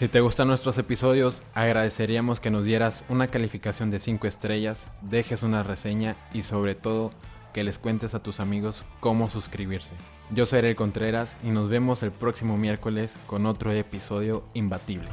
[0.00, 5.44] Si te gustan nuestros episodios, agradeceríamos que nos dieras una calificación de 5 estrellas, dejes
[5.44, 7.12] una reseña y sobre todo
[7.52, 9.94] que les cuentes a tus amigos cómo suscribirse.
[10.30, 15.06] Yo soy Ariel Contreras y nos vemos el próximo miércoles con otro episodio imbatible.